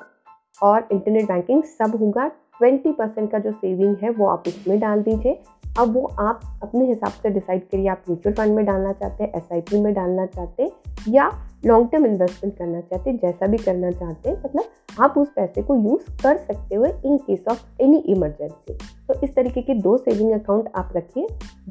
और 0.63 0.87
इंटरनेट 0.91 1.27
बैंकिंग 1.27 1.63
सब 1.63 1.95
होगा। 1.95 2.27
ट्वेंटी 2.27 2.91
परसेंट 2.91 3.31
का 3.31 3.39
जो 3.39 3.51
सेविंग 3.51 3.95
है, 4.03 4.09
वो 4.09 4.27
आप 4.27 4.43
इसमें 4.47 4.79
डाल 4.79 5.01
दीजिए। 5.01 5.39
अब 5.79 5.93
वो 5.93 6.05
आप 6.19 6.59
अपने 6.63 6.85
हिसाब 6.85 7.11
से 7.11 7.29
डिसाइड 7.29 7.61
करिए, 7.61 7.87
आप 7.87 8.01
म्यूचुअल 8.09 8.35
फंड 8.35 8.55
में 8.55 8.65
डालना 8.65 8.91
चाहते 8.91 9.23
हैं 9.23 9.31
एसआईपी 9.35 9.81
में 9.81 9.93
डालना 9.93 10.25
चाहते 10.25 10.63
हैं, 10.63 10.71
या 11.09 11.31
लॉन्ग 11.65 11.89
टर्म 11.91 12.05
इन्वेस्टमेंट 12.05 12.57
करना 12.57 12.79
चाहते 12.81 13.09
हैं, 13.09 13.17
जैसा 13.17 13.47
भी 13.47 13.57
करना 13.57 13.91
चाहते 13.91 14.29
हैं 14.29 14.37
मतलब 14.37 15.01
आप 15.01 15.13
उस 15.17 15.27
पैसे 15.35 15.61
को 15.61 15.75
यूज़ 15.75 16.23
कर 16.23 16.37
सकते 16.37 16.75
हो 16.75 16.85
in 16.85 17.17
case 17.17 17.43
of 17.51 17.81
any 17.81 17.97
emergency 18.07 18.73
तो 19.07 19.19
इस 19.23 19.35
तरीके 19.35 19.61
के 19.61 19.73
दो 19.75 19.97
सेविंग 19.99 20.31
अकाउंट 20.31 20.69
आप 20.75 20.91
रखिए, 20.95 21.27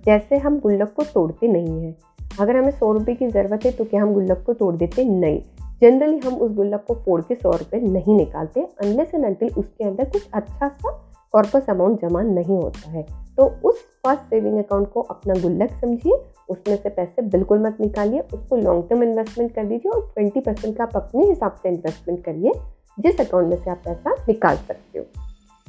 जैसे 0.07 0.37
हम 0.37 0.59
गुल्लक 0.61 0.93
को 0.93 1.05
तोड़ते 1.05 1.49
नहीं 1.49 1.81
हैं। 1.81 1.95
अगर 2.41 2.57
हमें 2.57 2.71
सौ 2.71 2.93
रुपये 2.93 3.15
की 3.15 3.29
ज़रूरत 3.29 3.65
है 3.65 3.73
तो 3.73 3.85
क्या 3.85 4.03
हम 4.03 4.13
गुल्लक 4.15 4.43
को 4.47 4.53
तोड़ 4.55 4.75
देते? 4.77 5.05
नहीं। 5.05 5.41
जनरली 5.81 6.19
हम 6.19 6.35
उस 6.35 6.53
गुल्लक 6.53 6.85
को 6.89 6.95
फोड़ 6.95 7.21
के 7.21 7.35
सौ 7.35 7.51
रुपये 7.53 7.81
नहीं 7.83 8.17
निकालते 8.17 8.61
अनलेस 8.81 9.15
एंड 9.15 9.25
अनटिल 9.25 9.51
उसके 9.59 9.85
अंदर 9.85 10.11
कुछ 10.11 10.29
अच्छा 10.33 10.69
सा 10.69 10.91
कॉर्पस 11.33 11.71
अमाउंट 11.71 12.01
जमा 12.01 12.23
नहीं 12.23 12.57
होता 12.57 12.91
है। 12.91 13.07
तो 13.37 13.45
उस 13.65 13.75
फ़र्स्ट 14.07 14.23
सेविंग 14.23 14.59
अकाउंट 14.59 14.93
को 14.93 15.01
अपना 15.01 15.35
गुल्लक 15.35 15.71
समझिए 15.71 16.25
उसमें 16.49 16.77
से 16.77 16.89
पैसे 16.89 17.23
बिल्कुल 17.23 17.59
मत 17.59 17.77
निकालिए 17.81 18.21
उसको 18.21 18.57
लॉन्ग 18.57 18.89
टर्म 18.91 19.03
इन्वेस्टमेंट 19.03 19.55
कर 19.55 19.65
दीजिए 19.65 19.93
और 19.93 20.13
ट्वेंटी 20.15 20.41
परसेंट 20.41 20.77
का 20.77 20.85
आप 20.85 20.97
अपने 20.97 21.25
हिसाब 21.25 21.53
से 21.53 21.69
इन्वेस्टमेंट 21.69 22.25
करिए 22.25 22.53
जिस 23.01 23.21
अकाउंट 23.21 23.49
में 23.49 23.57
से 23.57 23.71
आप 23.71 23.81
पैसा 23.85 24.11
निकाल 24.11 24.57
सकते 24.57 24.99
हो। 24.99 25.05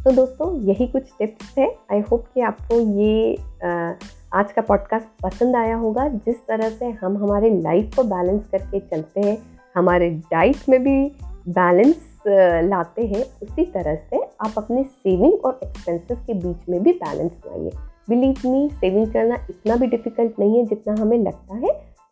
तो 0.03 0.11
दोस्तों 0.11 0.61
यही 0.61 0.87
कुछ 0.87 1.03
टिप्स 1.19 1.57
है। 1.57 1.75
आई 1.91 1.99
होप 1.99 2.25
कि 2.33 2.41
आपको 2.41 2.79
ये 2.79 3.37
आ, 3.63 3.91
आज 4.33 4.51
का 4.51 4.61
पॉडकास्ट 4.61 5.07
पसंद 5.23 5.55
आया 5.55 5.75
होगा। 5.75 6.07
जिस 6.07 6.47
तरह 6.47 6.69
से 6.69 6.89
हम 6.89 7.17
हमारे 7.17 7.49
लाइफ 7.61 7.95
को 7.95 8.03
बैलेंस 8.03 8.47
करके 8.47 8.79
चलते 8.79 9.21
हैं 9.21 9.37
हमारे 9.75 10.09
डाइट 10.09 10.57
में 10.69 10.83
भी 10.83 11.11
बैलेंस 11.47 12.12
लाते 12.27 13.05
हैं, 13.05 13.23
उसी 13.43 13.65
तरह 13.65 13.95
से 13.95 14.21
आप 14.41 14.53
अपने 14.57 14.83
सेविंग 14.83 15.45
और 15.45 15.59
एक्सपेंसेस 15.63 16.17
के 16.27 16.33
बीच 16.33 16.69
में 16.69 16.81
भी 16.83 16.91
बैलेंस 16.93 17.31
लाइए 17.47 17.71
बिलीव 18.09 18.49
मी 18.49 18.69
सेविंग 18.73 19.11
करना 19.13 19.35
इतना 19.49 19.75
भी 19.75 19.87
डिफ़िकल्ट 19.87 20.39
नहीं 20.39 20.57
है 20.57 20.65
जितना 20.65 20.95
हमें 21.01 21.17
लगता 21.17 21.55
है। 21.57 21.71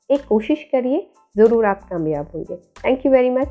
एक 0.09 0.25
कोशिश 0.27 0.63
करिए, 0.71 1.07
ज़रूर 1.35 1.65
आप 1.65 1.87
कामयाब 1.89 2.27
होंगे। 2.35 2.55
Thank 2.55 3.05
you 3.05 3.11
very 3.11 3.29
much 3.29 3.47